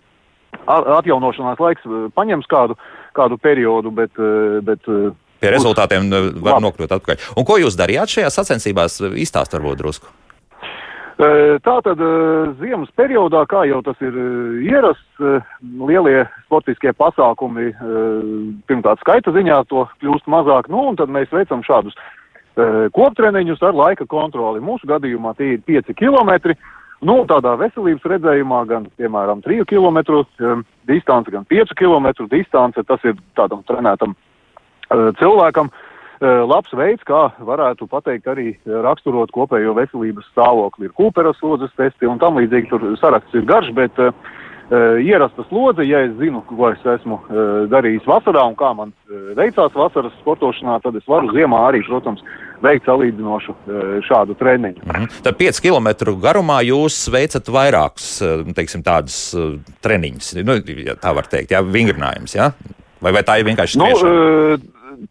[0.71, 2.79] atjaunošanās laiks eh, paņems kādu,
[3.19, 4.15] kādu periodu, bet,
[4.63, 4.87] bet
[5.43, 6.65] pie rezultātiem var Labi.
[6.69, 7.31] nokļūt atpakaļ.
[7.37, 9.01] Un ko jūs darījāt šajās sacensībās?
[9.19, 10.11] Izstāst varbūt drusku.
[11.63, 11.99] Tā tad
[12.57, 14.15] ziemas periodā, kā jau tas ir
[14.65, 15.21] ierasts,
[15.61, 17.69] lielie sportiskie pasākumi,
[18.65, 21.93] pirmkārt skaita ziņā to kļūst mazāk, nu un tad mēs veicam šādus
[22.97, 24.61] koptreniņus ar laika kontroli.
[24.61, 26.57] Mūsu gadījumā tie ir 5 km.
[27.03, 29.99] Nu, tādā veselības redzējumā gan, piemēram, 3 km
[30.87, 34.15] distance, gan 5 km distance, tas ir tādam trenētam
[35.19, 35.73] cilvēkam.
[35.73, 35.89] Uh,
[36.23, 40.87] Eh, labs veids, kā varētu pateikt, arī raksturot kopējo veselības stāvokli.
[40.87, 44.13] Ir Kūperas slodzes testi un tam līdzīgi tur saraksts ir garš, bet uh,
[45.03, 49.33] ierasta slodze, ja es zinu, ko es esmu uh, darījis vasarā un kā man uh,
[49.35, 52.23] veicās vasaras sportošanā, tad es varu ziemā arī, protams,
[52.63, 53.57] veikt salīdzinošu
[54.07, 54.85] šādu treniņu.
[54.85, 55.23] Mm -hmm.
[55.25, 58.21] Tad 5 km garumā jūs veicat vairākus,
[58.55, 59.35] teiksim, tādus
[59.83, 60.55] treniņus, nu,
[61.03, 62.53] tā var teikt, jā, vingrinājumus, jā?
[63.03, 63.77] Vai, vai tā ir vienkārši?
[63.77, 63.91] Nu,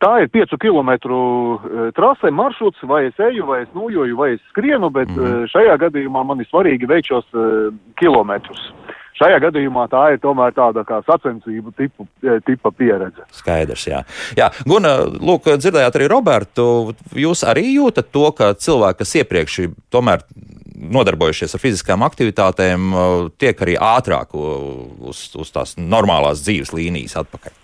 [0.01, 4.43] tā ir 5 km e, trase, maršruts, vai es eju, vai es nūjoju, vai es
[4.53, 5.47] skrienu, bet mm.
[5.53, 8.71] šajā gadījumā man ir svarīgi veikt šos uh, kilometrus.
[9.19, 12.07] šajā gadījumā tā ir tomēr tāda kā sacensību tipu,
[12.47, 13.27] tipa pieredze.
[13.37, 14.01] Skaidrs, jā.
[14.39, 14.49] jā.
[14.67, 16.67] Guna, lūk, dzirdējāt arī Robertu,
[17.15, 19.61] jūs arī jūtat to, ka cilvēki, kas iepriekš
[19.93, 20.25] tomēr
[20.83, 22.93] nodarbojušies ar fiziskām aktivitātēm,
[23.39, 27.62] tiek arī ātrāk uz, uz tās normālās dzīves līnijas atpakaļ.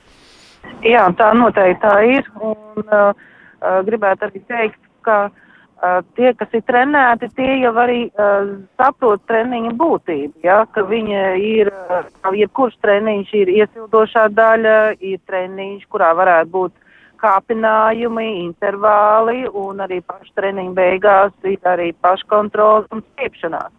[0.86, 2.28] Jā, tā noteikti tā ir.
[2.40, 8.00] Un, uh, uh, gribētu arī teikt, ka uh, tie, kas ir trenēti, tie jau arī
[8.08, 10.34] uh, saprot treniņa būtību.
[10.46, 16.76] Ja, ka viņa ir, uh, jebkurš treniņš ir iesildošā daļa, ir treniņš, kurā varētu būt
[17.18, 23.77] kāpinājumi, intervāli un arī pašu treniņu beigās ir arī paškontrols un stiepšanās.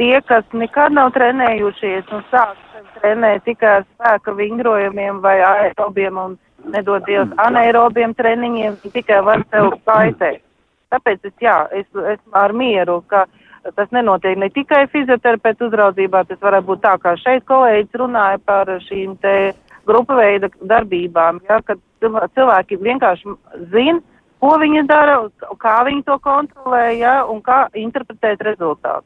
[0.00, 2.56] Tie, kas nekad nav trenējušies un sāk
[3.00, 6.38] trenēt tikai ar spēka vingrojumiem vai aerobiem un
[6.72, 10.40] nedod Dievs anaerobiem treniņiem, tikai var sev kaitēt.
[10.90, 11.84] Tāpēc es, jā, es
[12.14, 13.26] esmu ar mieru, ka
[13.76, 18.72] tas nenotiek ne tikai fizioterapeitu uzraudzībā, tas varētu būt tā, kā šeit kolēģis runāja par
[18.88, 19.36] šīm te
[19.84, 23.36] grupu veida darbībām, ja, kad cilvēki vienkārši
[23.76, 24.00] zina,
[24.40, 25.20] ko viņi dara,
[25.60, 29.04] kā viņi to kontrolē, ja, un kā interpretēt rezultātu.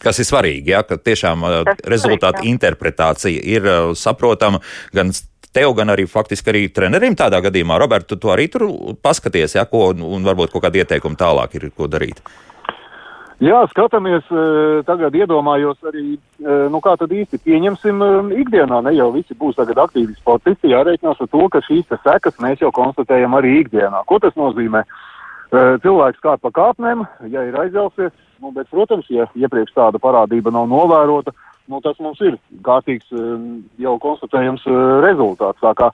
[0.00, 4.62] Kas ir svarīgi, ja, ka tiešām Tas rezultāta svarīgi, interpretācija ir uh, saprotama
[4.96, 5.12] gan
[5.52, 7.78] tev, gan arī faktiski arī trenerim tādā gadījumā.
[7.82, 8.68] Roberts, tu arī tur
[9.02, 12.22] paskaties, ja, ko, un varbūt kaut kādi ieteikumi tālāk ir, ko darīt.
[13.40, 14.26] Jā, skatāmies,
[14.84, 18.02] tagad iedomājos arī, nu kā tad īsti pieņemsim
[18.36, 22.60] ikdienā, ne jau visi būs tagad aktīvi sportisti, jārēķinās ar to, ka šīs sekas mēs
[22.60, 24.02] jau konstatējam arī ikdienā.
[24.04, 24.84] Ko tas nozīmē?
[25.56, 30.68] Cilvēks kāp pa kāpnēm, ja ir aizjausies, nu, bet, protams, ja iepriekš tāda parādība nav
[30.70, 31.34] novērota,
[31.70, 33.12] nu, tas mums ir kārtīgs
[33.78, 34.66] jau konstatējams
[35.04, 35.60] rezultāts.
[35.62, 35.90] Tā kā,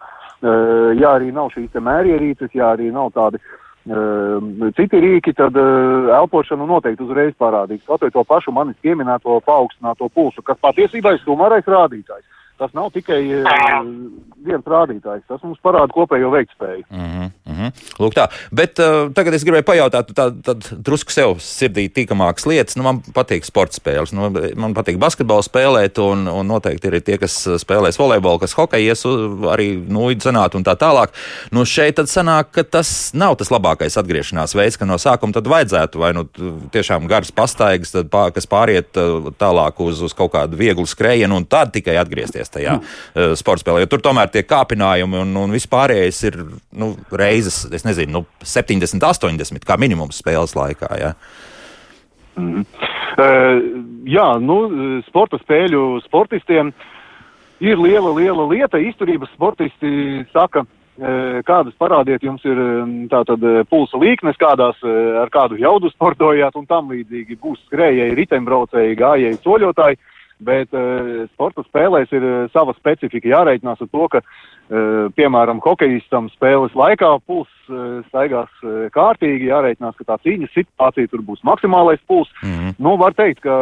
[0.97, 6.67] ja arī nav šīs mērierīces, ja arī nav tādi uh, citi rīki, tad uh, elpošana
[6.67, 7.85] noteikti uzreiz parādīs.
[7.87, 12.25] Kaut vai to pašu manis pieminēto paaugstināto pulsu, kas patiesībā ir stumārais rādītājs.
[12.57, 13.81] Tas nav tikai uh,
[14.45, 16.87] viens rādītājs, tas mums parāda kopējo veiktspēju.
[16.91, 17.73] Mm -hmm, mm -hmm.
[18.03, 18.29] Lūk, tā.
[18.53, 20.55] Bet uh, tagad es gribēju pajautāt, tādu tā,
[20.87, 22.77] drusku sev sirdī tīkamākas lietas.
[22.77, 27.19] Nu, man patīk sporta spēles, nu, man patīk basketbolu spēlēt, un, un noteikti ir tie,
[27.19, 29.05] kas spēlēs volejbolu, kas hokeju ies
[29.53, 31.14] arī nūju zenāt un tā tālāk.
[31.55, 35.47] Nu, šeit tad sanāk, ka tas nav tas labākais atgriešanās veids, ka no sākuma tad
[35.51, 36.27] vajadzētu vai nu
[36.75, 38.97] tiešām garas pastaigas, tad, pā, kas pāriet
[39.38, 43.85] tālāk uz, uz kaut kādu vieglu skrējienu un tad tikai atgriezties tajā uh, sporta spēlē.
[43.85, 46.40] Jo tur tomēr tie kāpinājumi un, un vispārējais ir
[46.77, 50.91] nu, reizes, es nezinu, nu, 70, 80 kā minimums spēles laikā.
[51.01, 51.13] Ja?
[52.37, 52.65] Mm.
[53.17, 53.61] Uh,
[54.09, 54.59] jā, nu,
[55.07, 56.73] sporta spēļu sportistiem
[57.65, 58.81] ir liela, liela lieta.
[58.83, 60.67] Izturības sportisti saka,
[61.45, 62.57] kādas parādiet jums ir
[63.13, 64.79] tātad pulsa līknes, kādās
[65.21, 69.99] ar kādu jaudu sportojāt un tam līdzīgi būs skrējēji, riteņbraucēji, gājēji, soļotāji.
[70.01, 73.29] Uh, bet uh, sporta spēlēs ir uh, sava specifika.
[73.31, 79.96] Jārēķinās ar to, ka, uh, piemēram, hokejistam spēles laikā pulss uh, staigās uh, kārtīgi, jārēķinās,
[79.96, 82.33] ka tā cīņas situācija tur būs maksimālais pulss.
[82.42, 82.75] Mm -hmm.
[82.79, 83.57] Nu, var teikt, ka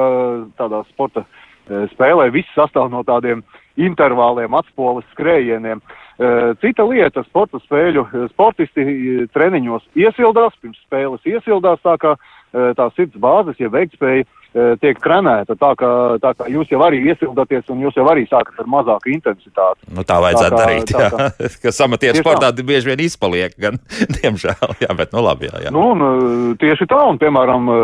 [0.58, 3.44] tādā sporta uh, spēlē viss sastāv no tādiem
[3.76, 5.80] intervāliem, atspoles skrējieniem.
[6.18, 12.90] Uh, cita lieta- sporta spēļu sportisti treniņos iesildās, pirms spēles iesildās tā kā uh, tā
[12.94, 14.43] sirds bāzes, ja veiktspēja E,
[14.80, 15.56] tiek trenēta.
[15.58, 15.90] Tā kā,
[16.22, 19.88] tā kā jūs jau arī iesildaties un jūs jau arī sākat ar mazāku intensitāti.
[19.94, 20.92] Nu, tā vajadzētu tā darīt.
[20.92, 21.28] Tā jā.
[21.64, 22.66] ka samatieši sportā tā.
[22.66, 23.78] bieži vien izpaliek, gan
[24.18, 24.76] diemžēl.
[24.82, 25.50] Jā, bet nu labi.
[25.50, 25.72] Jā, jā.
[25.74, 27.78] Nu, un, e, tieši tā, un piemēram, e,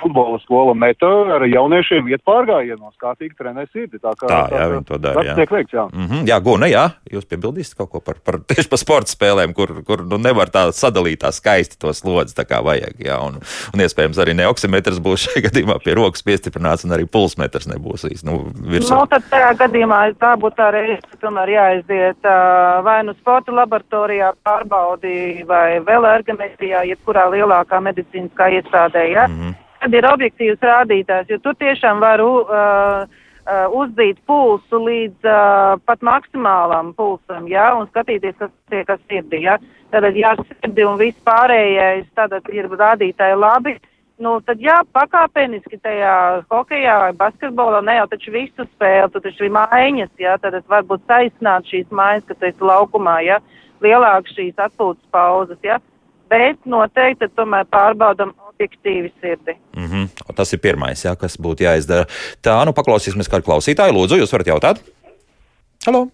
[0.00, 4.00] futbola skola meta ar jauniešiem iet pārgājienos, kārtīgi trenē sirdi.
[4.00, 5.26] Tā kā tā, jā, tā, viņi to dara.
[5.28, 5.86] Tas tiek veikts, jā.
[5.92, 9.54] Mm -hmm, jā, Guna, jā, jūs piebildīsiet kaut ko par, par tieši par sporta spēlēm,
[9.56, 12.96] kur, kur nu, nevar tā sadalīt tā skaisti to slodzi, tā kā vajag.
[12.98, 13.40] Jā, un,
[13.74, 17.68] un iespējams arī ne oksimetrs būs šajā gadījumā pie rokas piestiprināts stiprināts, un arī pulsmetrs
[17.68, 18.38] nebūs īsti nu,
[18.70, 18.94] virsū.
[18.94, 24.32] Nu, tad tajā gadījumā tā būtu tā reize, tomēr jāaiziet uh, vai nu sporta laboratorijā
[24.44, 29.28] pārbaudi vai vēl ergometrijā, jebkurā lielākā medicīniskā iestādē, ja?
[29.28, 29.54] Mm -hmm.
[29.80, 33.04] Tad ir objektīvs rādītājs, jo tur tiešām var uh,
[33.44, 39.42] uh, uzdīt pulsu līdz uh, pat maksimālam pulsam, ja, un skatīties, kas tiek ar sirdi,
[39.42, 39.58] ja.
[39.90, 43.80] Tātad, ja sirdi un viss pārējais, tad ir rādītāji labi,
[44.22, 49.48] Nu, tad jā, pakāpeniski tajā hokejā vai basketbolā ne jau taču visu spēli, tu taču
[49.48, 53.40] ir maiņas, jā, tad varbūt saīsināt šīs maiņas, kad tu esi laukumā, jā,
[53.82, 55.80] lielāk šīs atpūtas pauzes, jā,
[56.30, 59.56] bet noteikti tomēr pārbaudam objektīvi sirdi.
[59.74, 60.34] Mm -hmm.
[60.34, 62.06] Tas ir pirmais, jā, kas būtu jāizdara.
[62.42, 64.82] Tā, nu paklausīsimies kādu klausītāju, lūdzu, jūs varat jautāt?
[65.86, 66.08] Halo!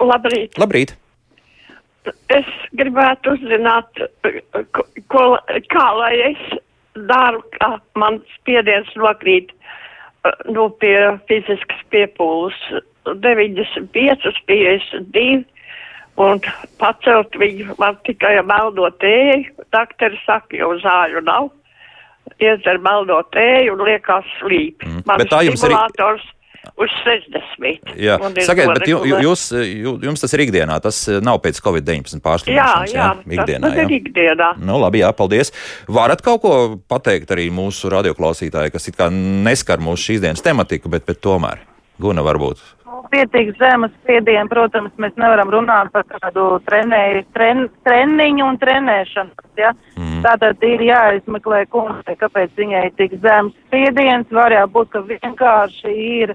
[0.00, 0.58] Labrīt!
[0.58, 0.96] Labrīt!
[2.28, 3.86] Es gribētu uzzināt,
[4.72, 5.38] ko, ko,
[5.70, 6.58] kā lai es
[7.08, 9.52] daru, ka man spiediens nokrīt
[10.50, 10.96] nu, pie
[11.28, 12.56] fiziskas piepūles
[13.06, 15.44] 95, 52,
[16.18, 16.40] un
[16.80, 19.52] pacelt viņu var tikai melno tēju.
[19.74, 21.50] Daktari saka, jau zāļu nav.
[22.42, 24.82] Iedzer melno tēju un liekas slīp.
[24.82, 25.04] Mm.
[25.06, 26.26] Man Bet tā jums arī- stimulators
[26.76, 27.94] uz 60.
[27.96, 29.42] Jā, sakiet, bet jū, jū- noregulē- jūs,
[29.84, 32.92] jū- jums tas ir ikdienā, tas eh, nav pēc Covid-19 Jā, pārslimšanas.
[32.92, 33.60] jā, ikdienā.
[33.62, 34.50] tas man ir ikdienā.
[34.58, 35.52] Nu, labi, jā, paldies.
[35.88, 36.52] Varat kaut ko
[36.88, 41.58] pateikt arī mūsu radioklausītājai, kas it kā neskar mūsu šīs dienas tematiku, bet, bet tomēr,
[41.98, 42.58] Guna, varbūt.
[43.10, 49.30] Pietiek zemes spiedienu, protams, mēs nevaram runāt par kādu trenēju, tren, treniņu un trenēšanu.
[49.56, 49.70] Ja?
[49.96, 50.22] Mm.
[50.24, 54.26] Tātad ir jāizmeklē kundze, kāpēc viņai ir tik zemes spiediens.
[54.30, 56.34] Var jābūt, ka vienkārši ir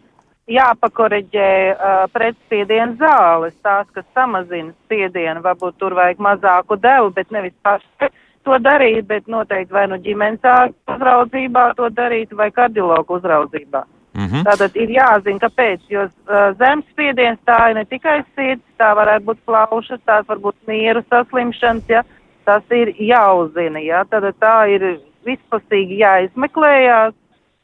[0.50, 5.44] jāpakoreģē uh, pretspiedienu zāles, tās, kas samazina spiedienu.
[5.46, 8.12] Varbūt tur vajag mazāku devu, bet nevis paši
[8.44, 13.84] to darīt, bet noteikti vai nu ģimenes ārsta uzraudzībā to darīt, vai kardiologu uzraudzībā.
[14.14, 14.44] Mm -hmm.
[14.44, 19.38] Tātad ir jāzina, kāpēc, jo uh, zemspiediens tā ir ne tikai sirds, tā varētu būt
[19.46, 22.04] plaušas, tās var būt mieru saslimšanas, ja,
[22.46, 27.14] tas ir jāuzzina, ja, tad tā ir vispusīgi jāizmeklējās,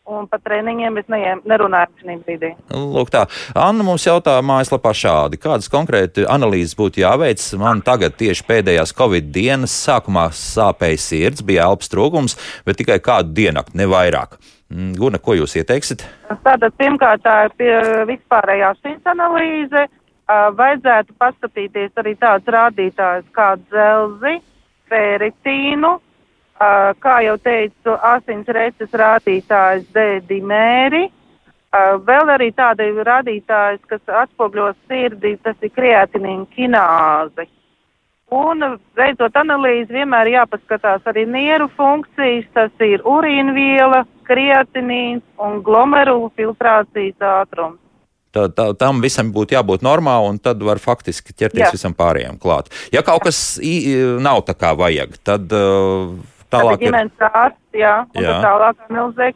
[0.07, 2.51] un par treniņiem mēs neiem, nerunājam šī brīdī.
[2.71, 3.25] Lūk, tā.
[3.57, 5.39] Anna mums jautā mājaslapā šādi.
[5.41, 7.43] Kādas konkrēti analīzes būtu jāveic?
[7.59, 13.35] Man tagad tieši pēdējās Covid dienas sākumā sāpēja sirds, bija elpas trūkums, bet tikai kādu
[13.37, 14.39] diennakti, ne vairāk.
[14.71, 16.03] Mm, Guna, ko jūs ieteiksit?
[16.43, 17.71] Tātad pirmkārt tā ir pie
[18.09, 19.87] vispārējā sirds analīze.
[20.27, 24.41] Vajadzētu paskatīties arī tāds rādītājs kā dzelzi,
[24.91, 25.93] feritīnu,
[26.57, 31.07] kā jau teicu, asins reces rādītājs D dimēri.
[31.67, 37.47] Uh, vēl arī tādi rādītājs, kas atspogļo sirdi, tas ir kreatinīna kināze.
[38.27, 38.63] Un,
[38.97, 47.79] veicot analīzi, vienmēr jāpaskatās arī nieru funkcijas, tas ir urīnviela, kreatinīns un glomerulu filtrācijas ātrums.
[48.35, 51.71] Tā, tā, tam visam būtu jābūt normāli, un tad var faktiski ķerties Jā.
[51.73, 52.67] visam pārējiem klāt.
[52.91, 53.55] Ja kaut kas
[54.21, 56.11] nav tā kā vajag, tad uh,
[56.53, 56.87] tālāk ir.
[56.87, 58.35] ģimenes ārsts, jā, un Jā.
[58.43, 59.31] tālāk analizē,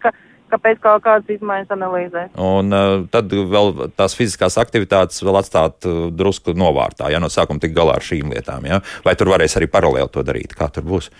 [0.51, 2.23] kāpēc kaut kādas izmaiņas analīzē.
[2.43, 7.63] Un uh, tad vēl tās fiziskās aktivitātes vēl atstāt uh, drusku novārtā, ja no sākuma
[7.63, 8.67] tik galā ar šīm lietām.
[8.67, 8.81] Ja?
[9.05, 10.55] Vai tur varēs arī paralēli to darīt?
[10.57, 11.11] Kā tur būs?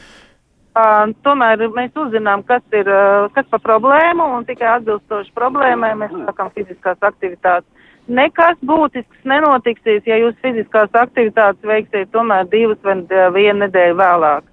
[0.71, 6.13] Uh, tomēr mēs uzzinām, kas ir uh, kas par problēmu, un tikai atbilstoši problēmai mēs
[6.15, 7.67] sākam fiziskās aktivitātes.
[8.12, 12.97] Nekas būtisks nenotiksies, ja jūs fiziskās aktivitātes veiksiet tomēr divas vai
[13.36, 14.47] vienu nedēļu vēlāk.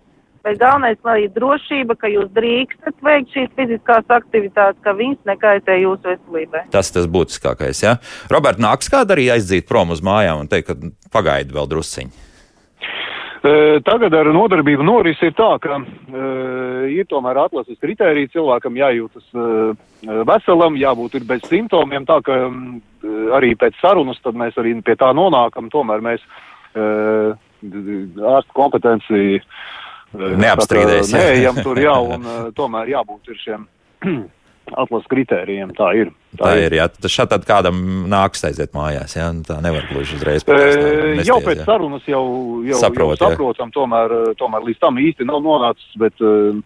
[0.48, 5.74] Bet galvenais, lai ir drošība, ka jūs drīkstat veikt šīs fiziskās aktivitātes, ka viņas nekaitē
[5.82, 6.62] jūsu veselībai.
[6.72, 7.82] Tas tas būtiskākais.
[7.84, 7.98] Ja?
[8.32, 12.24] Roberts, nāks kāda arī aizdīt prom uz mājām un teikt, ka pagaidi vēl drusciņi.
[13.44, 13.52] E,
[13.84, 16.24] Tagad ar nodarbību noris ir tā, ka e,
[16.96, 19.46] ir tomēr atlases kritērija cilvēkam jājūtas e,
[20.32, 24.78] veselam, jābūt ir bez simptomiem, tā ka m, e, arī pēc sarunas tad mēs arī
[24.80, 26.24] pie tā nonākam, tomēr mēs
[26.72, 26.88] e,
[27.68, 28.00] d-
[28.32, 29.42] ārstu kompetenci e,
[30.16, 31.18] Neapstrīdēs, jā.
[31.18, 33.66] tā kā Neejam tur jā, un e, tomēr jābūt ir šiem
[34.82, 36.12] atlases kritērijiem, tā ir.
[36.38, 36.76] Tā ir.
[36.76, 36.88] Jā.
[36.92, 39.16] Tas šādi tad kādam nāks aiziet mājās.
[39.16, 39.28] Jā.
[39.46, 40.44] Tā nevar gluži uzreiz.
[40.44, 41.68] pateikt, tā E, mesties, jau pēc jā.
[41.68, 42.24] sarunas jau,
[42.68, 43.20] jau, Saprot, jā.
[43.20, 46.60] jau saprotam, tomēr, e, tomēr līdz tam īsti nav nonācis, bet, e,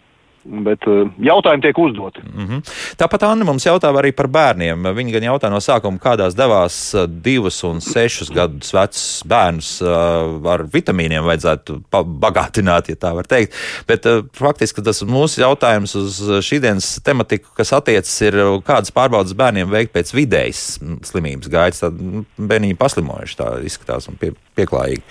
[0.44, 2.22] bet e, jautājumi tiek uzdoti.
[2.26, 2.72] Mm -hmm.
[2.98, 4.82] Tāpat Anna mums jautā arī par bērniem.
[4.82, 10.50] Viņa gan jautā no sākuma, kādās devās uh, divus un sešus gadus vecus bērnus uh,
[10.52, 13.54] ar vitamīniem vajadzētu bagātināt, ja tā var teikt.
[13.86, 18.34] Bet faktiski tas mūsu jautājums uz šīdienas tematiku, kas attiecas, ir
[18.66, 21.80] kādas pārbaudas bērniem veikt pēc vidējas mm, slimības gaitas.
[21.80, 25.02] Tad mm, bērniņi paslimojuši tā izskatās un pie, pieklājīgi.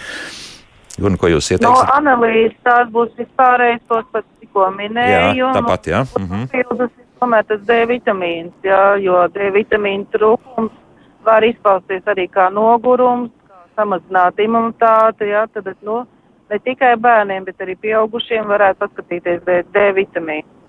[1.00, 1.92] Un ko jūs No ieteiksiet?
[1.96, 5.48] analīzes tās būs vispārējais, tos pat tikko minēju.
[5.48, 6.02] Jā, tāpat, jā.
[6.20, 6.48] Mhm.
[6.52, 10.72] Papildus ir tomēr tas D vitamīns, jā, jo D vitamīna trūkums
[11.24, 16.04] var izpausties arī kā nogurums, kā samazināt imunitāti, jā, tad, nu,
[16.50, 20.61] ne tikai bērniem, bet arī pieaugušiem varētu paskatīties D, D vitamīnu.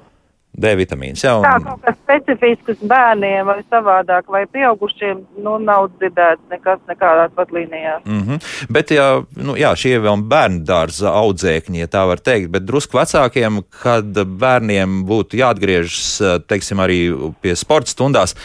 [0.52, 1.22] D vitamīns.
[1.24, 6.82] Jā, Tā un, kaut kas specifisks bērniem vai savādāk vai pieaugušiem, nu, nav dzirdēts nekas
[6.90, 8.02] nekādās vadlīnijās.
[8.04, 8.66] Mm -hmm.
[8.68, 12.98] Bet, ja, nu, jā, šie vēl bērnu dārza audzēkņi, ja tā var teikt, bet drusku
[12.98, 14.12] vecākiem, kad
[14.44, 17.00] bērniem būtu jāatgriežas, teiksim, arī
[17.40, 18.36] pie sporta stundās,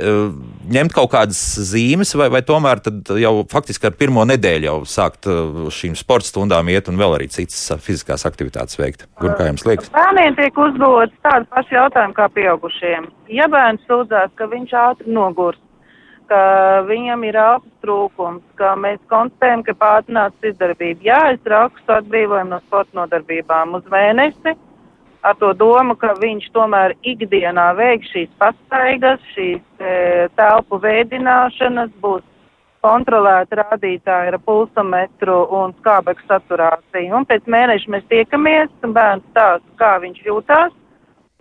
[0.00, 2.80] ņemt kaut kādas zīmes, vai, vai tomēr
[3.20, 7.28] jau faktiski ar pirmo nedēļu jau sākt eh, šīm sporta stundām iet un vēl arī
[7.32, 9.04] citas eh, fiziskās aktivitātes veikt?
[9.20, 9.90] Kur kā jums liekas?
[9.92, 13.10] Bērniem tiek uzdots tādi paši jautājumi kā pieaugušiem.
[13.32, 15.60] Ja bērns sūdzās, ka viņš ātri nogurs,
[16.32, 16.42] ka
[16.88, 22.60] viņam ir elpas trūkums, ka mēs konstatējam, ka pātrināts izdarbība, jā, es rakstu atbrīvojumu no
[22.64, 24.56] sporta nodarbībām uz mēnesi,
[25.22, 32.24] ar to domu, ka viņš tomēr ikdienā veiks šīs pastaigas, šīs e, telpu veidināšanas, būs
[32.82, 37.12] kontrolēti rādītāji ar pulsometru un skābekļa saturāciju.
[37.14, 40.74] Un pēc mēneša mēs tiekamies, un bērns stāsta, kā viņš jūtās.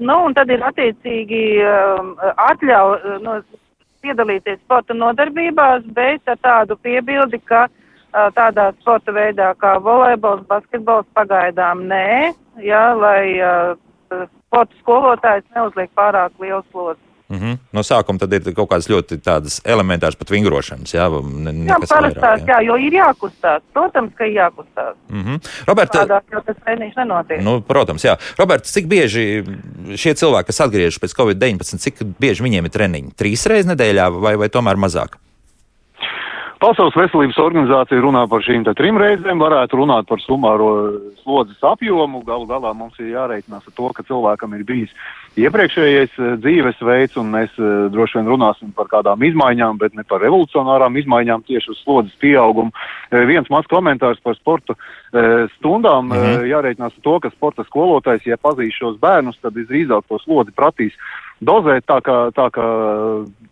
[0.02, 3.36] Nu, un tad ir attiecīgi um, atļauj nu,
[4.02, 11.10] piedalīties sporta nodarbībās, bet ar tādu piebildi, ka uh, tādā sporta veidā kā volejbols, basketbols
[11.18, 17.02] pagaidām nē, jā, lai uh, sporta skolotājs neuzliek pārāk lielu slodzi.
[17.32, 17.58] Mm -hmm.
[17.72, 20.93] No sākuma tad ir kaut kādas ļoti tādas elementāras pat vingrošanas.
[20.93, 22.47] Jā, ne, jā parastās, jā.
[22.47, 23.62] jā, jo ir jākustās.
[23.74, 24.95] Protams, ka ir jākustās.
[25.10, 25.39] Mm -hmm.
[25.68, 27.41] Roberta, Tādāk jau tas treniņš nenotiek.
[27.41, 28.18] Nu, protams, jā.
[28.38, 29.43] Roberts, cik bieži
[29.95, 33.12] šie cilvēki, kas atgriežas pēc Covid-19, cik bieži viņiem ir treniņi?
[33.16, 35.16] Trīs reizes nedēļā vai, vai tomēr mazāk?
[36.62, 40.68] Pasaules veselības organizācija runā par šīm trim reizēm, varētu runāt par sumāro
[41.24, 42.22] slodzes apjomu.
[42.28, 44.93] Galu galā mums ir jāreikinās ar to, ka cilvēkam ir bijis
[45.41, 50.22] iepriekšējais eh, dzīvesveids, un mēs uh, droši vien runāsim par kādām izmaiņām, bet ne par
[50.22, 52.70] revolucionārām izmaiņām tieši uz slodzes pieaugumu.
[53.09, 54.78] Viens mazs komentārs par sporta
[55.57, 56.12] stundām.
[56.12, 56.45] -hmm.
[56.51, 60.93] Jāreikinās ar to, ka sporta skolotājs, ja pazīs šos bērnus, tad visdrīzāk to slodzi pratīs
[61.46, 62.68] dozēt tā kā, tā kā,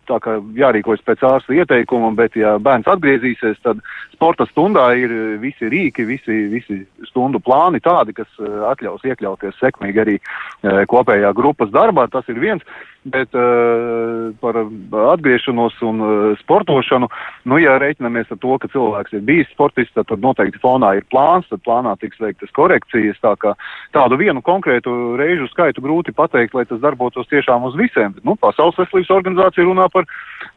[0.08, 3.82] tā kā jārīkojas pēc ārsta ieteikuma, bet ja bērns atgriezīsies, tad
[4.14, 6.80] sporta stundā ir visi rīki, visi, visi
[7.10, 12.06] stundu plāni tādi, kas eh, atļaus iekļauties sekmīgi arī eh, kopējā grupas darbā.
[12.12, 12.64] Tas ir viens
[13.04, 14.58] bet uh, par
[15.14, 17.08] atgriešanos un uh, sportošanu,
[17.48, 21.06] nu, ja reiķinamies ar to, ka cilvēks ir bijis sportists, tad, tad noteikti fonā ir
[21.12, 23.54] plāns, tad plānā tiks veiktas korekcijas, tā kā
[23.96, 28.16] tādu vienu konkrētu reižu skaitu grūti pateikt, lai tas darbotos tiešām uz visiem.
[28.26, 30.08] Nu, Pasaules veselības organizācija runā par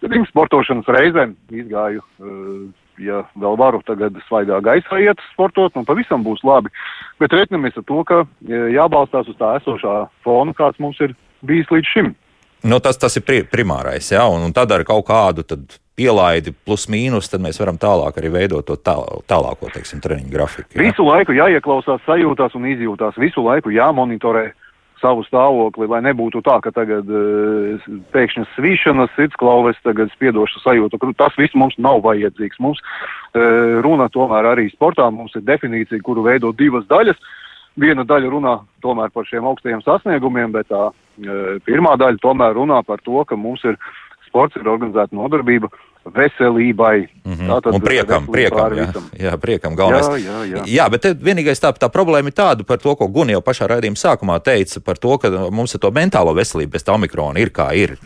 [0.04, 1.38] trim sportošanas reizēm.
[1.64, 2.66] Izgāju, uh,
[3.00, 6.74] ja vēl varu tagad svaigā gaisā iet sportot, nu pavisam būs labi.
[7.24, 8.20] Bet reiķinamies ar to, ka
[8.50, 9.96] jābalstās uz tā esošā
[10.28, 11.16] fona, kāds mums ir
[11.48, 12.12] bijis līdz šim.
[12.64, 15.43] Nu, tas, tas ir pri primārais, jā, un, un tad ar kaut kādu
[15.99, 18.95] pielaidi plus mīnus, tad mēs varam tālāk arī veidot to tā,
[19.30, 20.72] tālāko, teiksim, treniņu grafiku.
[20.78, 20.88] Jā.
[20.88, 24.47] Visu laiku jāieklausās sajūtās un izjūtās, visu laiku jāmonitorē
[25.03, 31.01] savu stāvokli, lai nebūtu tā, ka tagad uh, pēkšņas svīšanas, sirdsklauves, tagad spiedoša sajūta.
[31.20, 32.61] Tas viss mums nav vajadzīgs.
[32.64, 37.20] Mums uh, runa tomēr arī sportā, mums ir definīcija, kuru veido divas daļas.
[37.76, 41.03] Viena daļa runā tomēr par šiem augstajiem sasniegumiem, bet tā E,
[41.66, 43.78] pirmā daļa tomēr runā par to, ka mums ir
[44.28, 45.70] sports, ir organizēta nodarbība
[46.03, 47.07] veselībai.
[47.24, 47.47] Mm -hmm.
[47.47, 48.88] Tātad un priekam, priekam, jā,
[49.20, 50.07] jā, priekam galvenais.
[50.07, 50.64] Jā, jā, jā.
[50.68, 53.95] jā bet vienīgais tā, tā problēma ir tāda par to, ko Gunja jau pašā raidījuma
[53.95, 57.72] sākumā teica, par to, ka mums ar to mentālo veselību pēc tā omikrona ir kā
[57.76, 57.97] ir.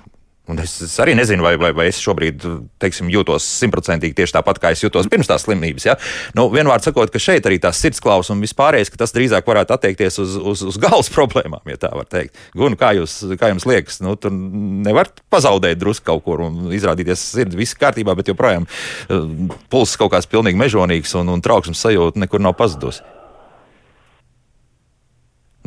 [0.48, 2.46] Un es, es arī nezinu, vai, vai, vai es šobrīd
[2.80, 5.88] teiksim, jūtos simtprocentīgi tieši tāpat, kā es jutos pirms tās slimības.
[5.90, 5.98] Ja?
[6.40, 10.22] Nu, vienmēr sakot, ka šeit arī tās sirdsklausas un vispārējais, ka tas drīzāk varētu attiekties
[10.24, 12.40] uz, uz, uz galvas problēmām, ja tā var teikt.
[12.56, 17.28] Gun, kā, jūs, kā jums liekas, nu, tur nevar pazaudēt drusku kaut kur un izrādīties,
[17.36, 19.30] sirds viss kārtībā, bet joprojām uh,
[19.68, 23.04] pulss kaut kāds pilnīgi mežonīgs un, un trauksmes sajūta nekur nav pazudusi.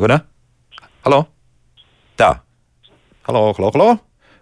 [0.01, 0.23] Guna?
[1.05, 1.27] Halo?
[2.17, 2.39] Tā.
[3.29, 3.97] Halo, halo, halo?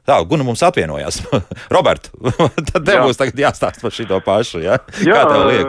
[0.09, 1.21] Tā, Guna mums atvienojās.
[1.75, 2.09] Robert,
[2.71, 3.05] tad tev Jā.
[3.05, 4.63] būs jāstāsta par šo pašu.
[4.65, 4.79] Ja?
[5.05, 5.21] Jā,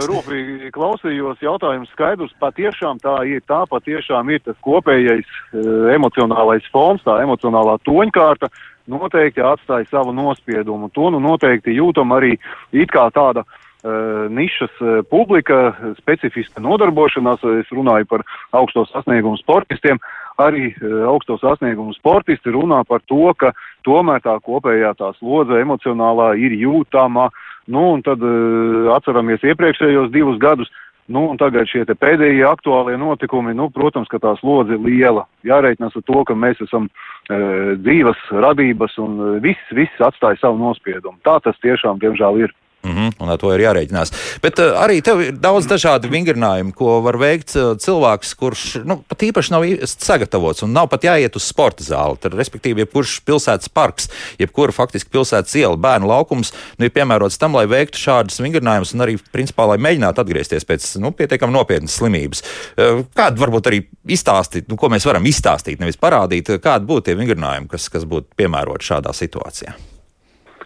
[0.07, 2.31] rūpīgi klausījos, jautājums skaidrs.
[2.39, 5.63] Patiešām tā ir, tā patiešām ir tas kopējais e,
[5.95, 8.47] emocionālais fons, tā emocionālā toņkārta
[8.89, 10.87] noteikti atstāja savu nospiedumu.
[10.95, 12.37] To nu noteikti jūtam arī
[12.71, 17.43] it kā tāda uh, nišas uh, publika, specifiska nodarbošanās.
[17.61, 18.25] Es runāju par
[18.57, 20.01] augsto sasniegumu sportistiem.
[20.39, 20.71] Arī
[21.03, 23.51] augsto sasniegumu sportisti runā par to, ka
[23.87, 27.29] tomēr tā kopējā tā slodze emocionālā ir jūtama.
[27.69, 30.71] Nu, un tad uh, atceramies iepriekšējos divus gadus,
[31.09, 35.23] Nu, un tagad šie pēdējie aktuālie notikumi, nu, protams, ka tā slodze ir liela.
[35.47, 37.39] Jāreikinās ar to, ka mēs esam e,
[37.81, 41.17] dzīves radības un viss, viss atstāja savu nospiedumu.
[41.25, 42.53] Tā tas tiešām, diemžēl, ir.
[42.83, 44.11] Mm -hmm, un ar to ir jārēķinās.
[44.41, 49.03] Bet uh, arī tev ir daudz dažādu vingrinājumu, ko var veikt uh, cilvēks, kurš nu,
[49.07, 52.17] pat īpaši nav sagatavots un nav pat jāiet uz sporta zāli.
[52.23, 54.07] Tad, respektīvi, jebkurš pilsētas parks,
[54.39, 59.01] jebkura faktiski pilsētas iela, bērnu laukums nu, ir piemērots tam, lai veiktu šādus vingrinājumus un
[59.01, 62.43] arī, principā, lai mēģinātu atgriezties pēc nu, pietiekami nopietnas slimības.
[62.77, 67.15] Uh, kādu varbūt arī izstāstīt, nu, ko mēs varam izstāstīt, nevis parādīt, kādi būtu tie
[67.19, 69.75] vingrinājumi, kas, kas būtu piemēroti šādā situācijā?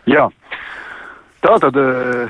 [0.05, 0.29] Jā.
[1.43, 1.83] Tātad e,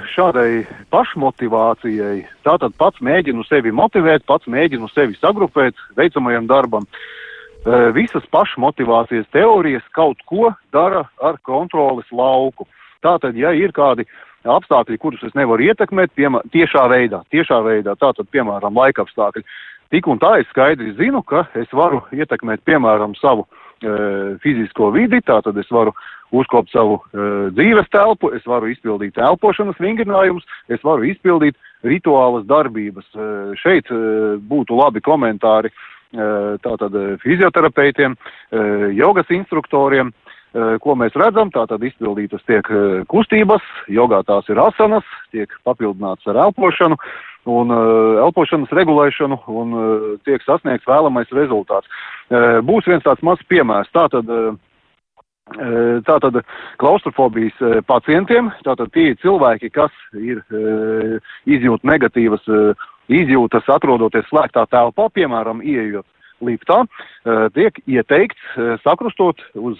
[0.10, 6.88] šādai pašmotivācijai, tātad pats mēģinu sevi motivēt, pats mēģinu sevi sagrupēt veicamajam darbam.
[6.90, 12.66] E, visas pašmotivācijas teorijas kaut ko dara ar kontroles lauku.
[13.06, 14.08] Tātad, ja ir kādi
[14.50, 19.46] apstākļi, kurus es nevaru ietekmēt piemā, tiešā veidā, tiešā veidā, tātad, piemēram, laika apstākļi.
[19.94, 23.94] Tik un tā es skaidri zinu, ka es varu ietekmēt, piemēram, savu e,
[24.42, 25.94] fizisko vidi, tātad es varu
[26.34, 33.08] uzkopt savu e, dzīves telpu, es varu izpildīt elpošanas vingrinājumus, es varu izpildīt rituālas darbības.
[33.14, 33.30] E,
[33.62, 34.02] šeit e,
[34.50, 35.76] būtu labi komentāri e,
[36.66, 38.64] tātad fizioterapeitiem, e,
[38.98, 45.06] jogas instruktoriem, e, ko mēs redzam, tātad izpildītas tiek e, kustības, jogā tās ir asanas,
[45.36, 47.00] tiek papildināts ar elpošanu
[47.50, 51.90] un uh, elpošanas regulēšanu un uh, tiek sasniegts vēlamais rezultāts.
[52.30, 53.92] Uh, būs viens tāds mazs piemērs.
[53.96, 54.56] Tātad, uh,
[56.08, 56.40] Tātad
[56.82, 60.42] klaustrofobijas pacientiem, tātad tie ir cilvēki, kas ir
[61.46, 62.48] izjūt negatīvas
[63.14, 66.08] izjūtas atrodoties slēgtā telpā, piemēram, ieejot
[66.44, 66.82] liftā,
[67.56, 69.80] tiek ieteikts sakrustot uz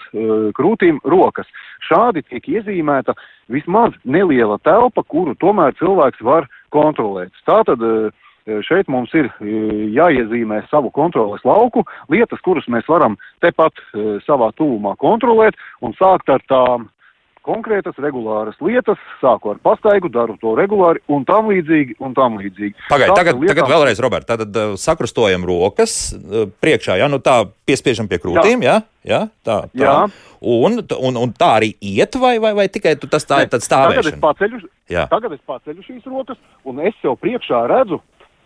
[0.56, 1.48] krūtīm rokas.
[1.88, 3.16] Šādi tiek iezīmēta
[3.52, 7.36] vismaz neliela telpa, kuru tomēr cilvēks var kontrolēts.
[7.48, 8.10] Tātad eh,
[8.44, 14.52] šeit mums ir eh, jāiezīmē savu kontroles lauku, lietas, kuras mēs varam tepat eh, savā
[14.58, 16.90] tūmā kontrolēt un sākt ar tām
[17.44, 22.72] konkrētas, regulāras lietas, sāku ar pastaigu, daru to regulāri un tam līdzīgi, un tam līdzīgi.
[22.88, 23.50] Pagaid, tagad, lietām...
[23.50, 26.14] tagad vēlreiz, Robert, tad sakrustojam rokas
[26.64, 29.82] priekšā, ja, nu tā piespiežam pie krūtīm, jā, jā, jā tā, tā.
[29.82, 29.98] Jā.
[30.40, 34.00] Un, un, un tā arī iet, vai, vai, vai tikai tas tā ir tāds stāvēšana?
[34.00, 34.64] Tagad es paceļu,
[35.12, 38.00] tagad es paceļu šīs rokas, un es sev priekšā redzu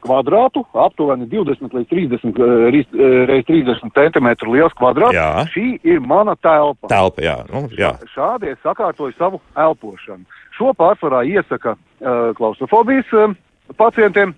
[0.04, 2.40] kvadrātu, aptuveni 20 līdz 30,
[3.28, 5.16] reiz 30 centimetru liels kvadrāts.
[5.16, 5.44] Jā.
[5.52, 6.90] Šī ir mana telpa.
[6.90, 7.36] Telpa, jā.
[7.50, 7.94] Nu, jā.
[8.14, 10.26] Šādi es sakārtoju savu elpošanu.
[10.58, 13.34] Šo pārsvarā iesaka uh, klaustrofobijas uh,
[13.78, 14.34] pacientiem,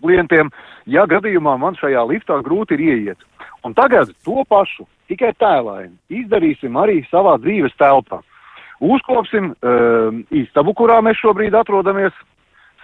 [0.00, 0.50] klientiem,
[0.90, 3.24] ja gadījumā man šajā liftā grūti ir ieiet.
[3.64, 8.20] Un tagad to pašu, tikai tēlaini, izdarīsim arī savā dzīves telpā.
[8.84, 12.12] Uzkopsim uh, istabu, kurā mēs šobrīd atrodamies,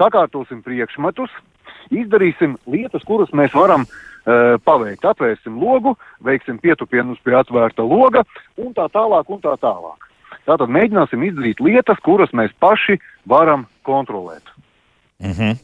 [0.01, 1.33] sakārtosim priekšmetus,
[1.95, 5.05] izdarīsim lietas, kuras mēs varam uh, paveikt.
[5.05, 8.25] Atvērsim logu, veiksim pietupienus pie atvērta loga
[8.61, 10.09] un tā tālāk un tā tālāk.
[10.49, 12.99] Tātad mēģināsim izdarīt lietas, kuras mēs paši
[13.29, 14.43] varam kontrolēt.
[15.21, 15.59] Mm -hmm.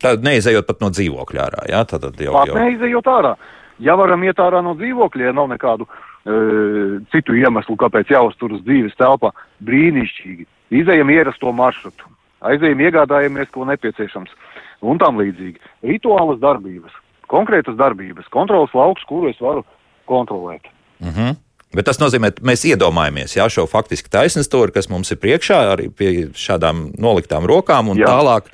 [0.00, 1.64] Tad neizejot pat no dzīvokļa ārā.
[1.68, 2.58] Jā, tad jau, pat jau...
[2.58, 3.34] neizejot ārā.
[3.80, 8.96] Ja varam iet ārā no dzīvokļa, ja nav nekādu e, citu iemeslu, kāpēc jāuzturas dzīves
[8.96, 9.32] telpā,
[9.64, 10.46] brīnišķīgi.
[10.70, 12.04] Izejam ierasto maršrutu,
[12.40, 14.32] aizejam iegādājamies, ko nepieciešams
[14.80, 15.60] un tam līdzīgi.
[15.92, 16.96] Rituālas darbības,
[17.30, 19.64] konkrētas darbības, kontrolas lauks, kuru es varu
[20.10, 20.66] kontrolēt.
[21.00, 21.38] Mm -hmm.
[21.70, 25.86] Bet tas nozīmē, ka mēs iedomājamies jā, šo faktiski taisnstūri, kas mums ir priekšā, arī
[25.94, 28.48] pie šādām noliktām rokām, tālāk,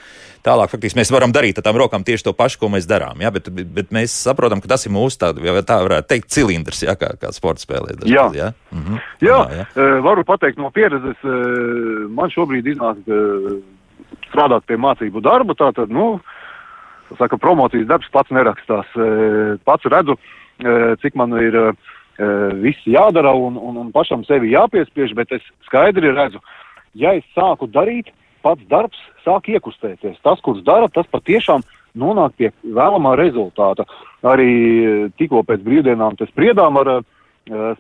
[0.45, 3.23] tālāk faktiski mēs varam darīt ar tām rokām tieši to pašu, ko mēs darām.
[3.25, 6.83] Jā, bet, bet, mēs saprotam, ka tas ir mūsu tāda, ja tā varētu teikt, cilindrs,
[6.83, 7.97] jā, kā, kā sporta spēlē.
[7.97, 8.53] Dažkārt, jā, jā?
[8.71, 9.01] Mhm.
[9.21, 9.65] jā, jā.
[9.65, 9.89] jā.
[10.05, 11.17] varu pateikt no pieredzes,
[12.13, 13.01] man šobrīd iznāk
[14.37, 15.57] strādāt pie mācību darba.
[15.57, 16.19] Tātad, nu,
[17.17, 18.93] saka, promocijas darbs pats nerakstās.
[18.93, 20.19] E, pats redzu,
[20.61, 21.67] e, cik man ir e,
[22.61, 26.43] viss jādara un, un, un pašam sevi jāpiespiež, bet es skaidri redzu,
[26.95, 28.13] ja es sāku darīt,
[28.45, 30.21] pats darbs sāk iekustēties.
[30.23, 31.65] Tas, kurš dara, tas patiešām
[31.97, 33.87] nonāk pie vēlamā rezultāta.
[34.27, 37.05] Arī tikko pēc brīvdienām spriedām ar uh,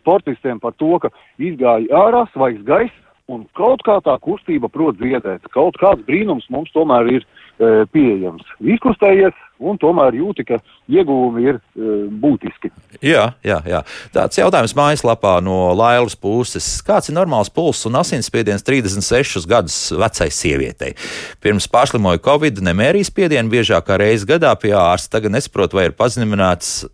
[0.00, 2.96] sportistiem par to, ka izgāja ārā svaigs gaiss,
[3.32, 5.48] un kaut kā tā kustība prot dziedēt.
[5.54, 8.46] Kaut kāds brīnums mums tomēr ir e, pieejams.
[8.76, 10.60] Izkustējies, un tomēr jūti, ka
[10.92, 12.70] ieguvumi ir e, būtiski.
[13.02, 13.82] Jā, jā, jā.
[14.14, 16.68] Tāds jautājums mājaslapā no Lailas puses.
[16.86, 20.94] Kāds ir normāls pulss un asinsspiediens 36 gadus vecai sievietei?
[21.42, 25.16] Pirms pārslimoja Covid, nemērīja spiedienu biežāk kā reizi gadā pie ārsta.
[25.18, 26.84] Tagad nesaprotu, vai ir pazemināts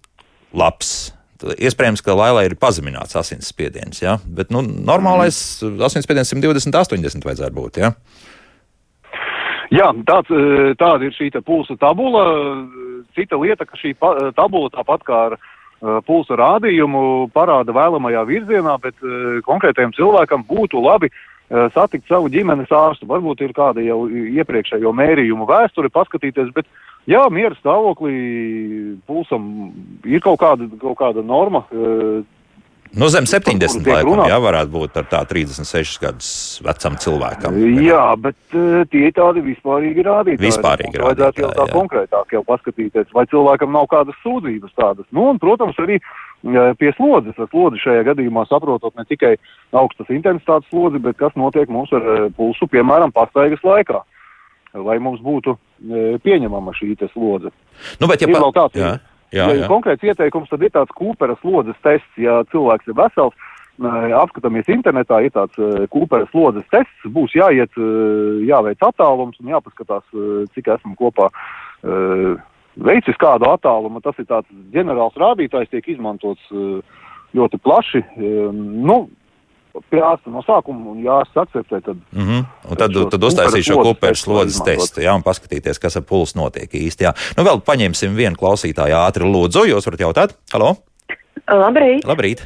[0.56, 1.12] labs
[1.56, 4.02] iespējams, ka Lailai ir pazemināts asinsspiediens.
[4.02, 4.18] Ja?
[4.26, 7.80] Bet nu, normālais asinsspiediens 120, 80 vajadzētu būt.
[7.82, 7.92] Ja?
[9.72, 12.26] Jā, tāds, e, tāda ir šī pulsa tabula.
[13.16, 13.94] Cita lieta, ka šī
[14.36, 18.96] tabula tāpat kā ar uh, pulsa rādījumu parāda vēlamajā virzienā, bet
[19.44, 21.10] konkrētajam cilvēkam būtu labi
[21.74, 23.04] satikt savu ģimenes ārstu.
[23.10, 28.14] Varbūt ir kāda jau iepriekšējo mērījumu vēsture, paskatīties, bet uh, Jā, miera stāvoklī
[29.08, 29.72] pulsam
[30.06, 31.66] ir kaut kāda, kaut kāda norma.
[31.72, 32.22] Uh,
[32.92, 37.56] Nu, zem 70 laikam, jā, varētu būt ar tā 36 gadus vecam cilvēkam.
[37.80, 40.42] Jā, bet uh, tie ir tādi vispārīgi rādītāji.
[40.42, 41.06] Vispārīgi rādītāji.
[41.06, 41.72] Vajadzētu jau tā jā.
[41.72, 45.08] konkrētāk jau paskatīties, vai cilvēkam nav kādas sūdzības tādas.
[45.08, 46.02] Nu, un, protams, arī
[46.76, 47.38] pie slodzes.
[47.40, 49.38] Ar slodzi šajā gadījumā saprotot ne tikai
[49.72, 54.04] augstas intensitātes slodzi, bet kas notiek mums ar pulsu, piemēram, pastaigas laikā
[54.74, 57.52] lai mums būtu e, pieņemama šī slodze.
[58.00, 58.42] Nu, bet, ja ir pa...
[58.44, 58.92] vēl tāds, jā,
[59.34, 63.36] jā, ir konkrēts ieteikums, tad ir tāds kūpera slodzes tests, ja cilvēks ir vesels,
[63.82, 65.56] apskatāmies internetā, ir tāds
[65.90, 67.72] kūpēras slodzes tests, būs jāiet,
[68.46, 70.04] jāveic attālums un jāpaskatās,
[70.54, 71.30] cik esmu kopā
[72.76, 74.02] veicis kādu attālumu.
[74.04, 76.44] Tas ir tāds ģenerāls rādītājs, tiek izmantots
[77.32, 78.04] ļoti plaši.
[78.52, 79.08] Nu,
[79.92, 81.80] Jāsta no sākuma un jāsta akceptē.
[81.80, 82.44] Tad, mm -hmm.
[82.70, 86.74] Un tad, tad uztaisīs šo kuperu slodzes testu, jā, un paskatīties, kas ar pulsu notiek
[86.74, 87.04] īsti.
[87.04, 87.12] Jā.
[87.36, 90.36] Nu, vēl paņemsim vienu klausītāju ātri lūdzu, jūs varat jautāt.
[90.52, 90.76] Halo!
[91.48, 92.04] Labrīt!
[92.06, 92.42] Labrīt.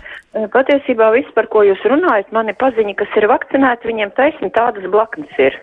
[0.53, 5.33] Patiesībā viss, par ko jūs runājat, mani paziņa, kas ir vakcinēti, viņiem taisni tādas blaknes
[5.41, 5.57] ir.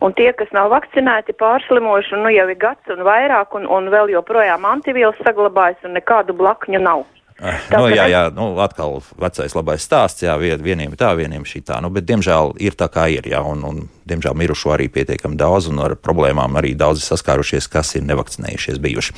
[0.00, 4.14] Un tie, kas nav vakcinēti, pārslimojuši, nu jau ir gads un vairāk, un, un vēl
[4.14, 7.04] joprojām antivielas saglabājas, un nekādu blakņu nav.
[7.34, 11.64] Tā, nu, jā, jā, nu, atkal vecais labais stāsts, jā, vieniem ir tā, vieniem šī
[11.66, 15.34] tā, nu, bet diemžēl ir tā kā ir, jā, un, un diemžēl mirušo arī pietiekami
[15.40, 19.16] daudz, un ar problēmām arī daudzi saskārušies, kas ir nevakcinējušies bijuši.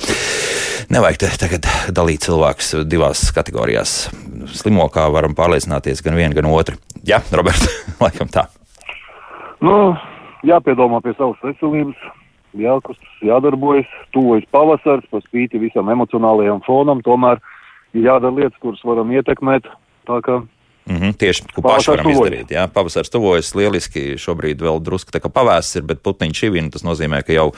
[0.97, 3.95] Nevajag te, tagad dalīt cilvēkus divās kategorijās.
[4.57, 6.81] Slimo kā varam pārliecināties gan vienu, gan otru.
[7.05, 7.69] Jā, Robert,
[8.03, 8.47] laikam tā.
[9.61, 9.93] Nu,
[10.47, 12.01] jāpiedomā pie savas veselības,
[12.57, 17.41] jākustas, jādarbojas, tuvojas pavasars, pa spīti visam emocionālajam fonam, tomēr
[17.93, 19.67] jādara lietas, kuras varam ietekmēt.
[20.87, 22.19] Mm -hmm, tieši ko paši varam tuvojas.
[22.19, 22.51] izdarīt.
[22.51, 24.15] Jā, pavasaris tuvojas lieliski.
[24.17, 26.69] Šobrīd vēl drusku tā kā pavāsis ir, bet putniņš šivina.
[26.71, 27.51] Tas nozīmē, ka jau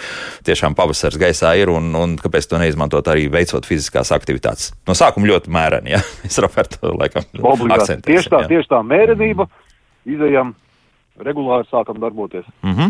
[0.44, 4.74] tiešām pavasaris gaisā ir un, un kāpēc to neizmantot arī veicot fiziskās aktivitātes.
[4.88, 6.02] No sākuma ļoti mēreni, jā.
[6.26, 7.22] Es Robertu laikam
[7.72, 8.02] akcentēju.
[8.02, 8.48] Tieši tā, jā.
[8.48, 9.48] tieši tā mērenība.
[10.06, 10.56] Izejam
[11.20, 12.46] regulāri sākam darboties.
[12.64, 12.90] Mm -hmm.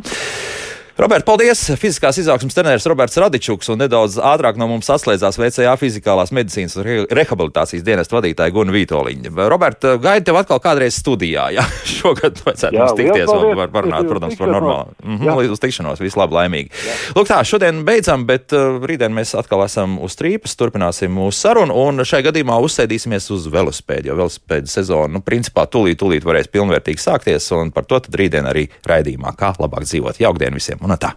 [0.99, 1.61] Roberts, paldies!
[1.79, 6.89] Fiziskās izaugsmas treneris Roberts Radičuks un nedaudz ātrāk no mums atslēdzās VCA fizikālās medicīnas un
[7.15, 9.31] rehabilitācijas dienesta vadītāja Guna Vītoliņa.
[9.47, 11.45] Robert, gaida tev atkal kādreiz studijā.
[11.55, 14.97] Jā, šogad vajadzētu jā, mums tikties un var parunāt, protams, par normālu.
[15.05, 16.83] -hmm, līdz uz tikšanos, visu labi, laimīgi.
[16.89, 16.97] Jā.
[17.15, 21.79] Lūk tā, šodien beidzam, bet uh, rītdien mēs atkal esam uz trīpas, turpināsim mūsu sarunu
[21.79, 27.07] un šajā gadījumā uzsēdīsimies uz velospēdu, jo velospēdu sezonu, nu, principā tūlīt, tūlīt varēs pilnvērtīgi
[27.07, 30.19] sākties un par to tad rītdien arī raidījumā, kā labāk dzīvot.
[30.19, 30.88] Jaukdien visiem!
[30.89, 31.11] Un tā.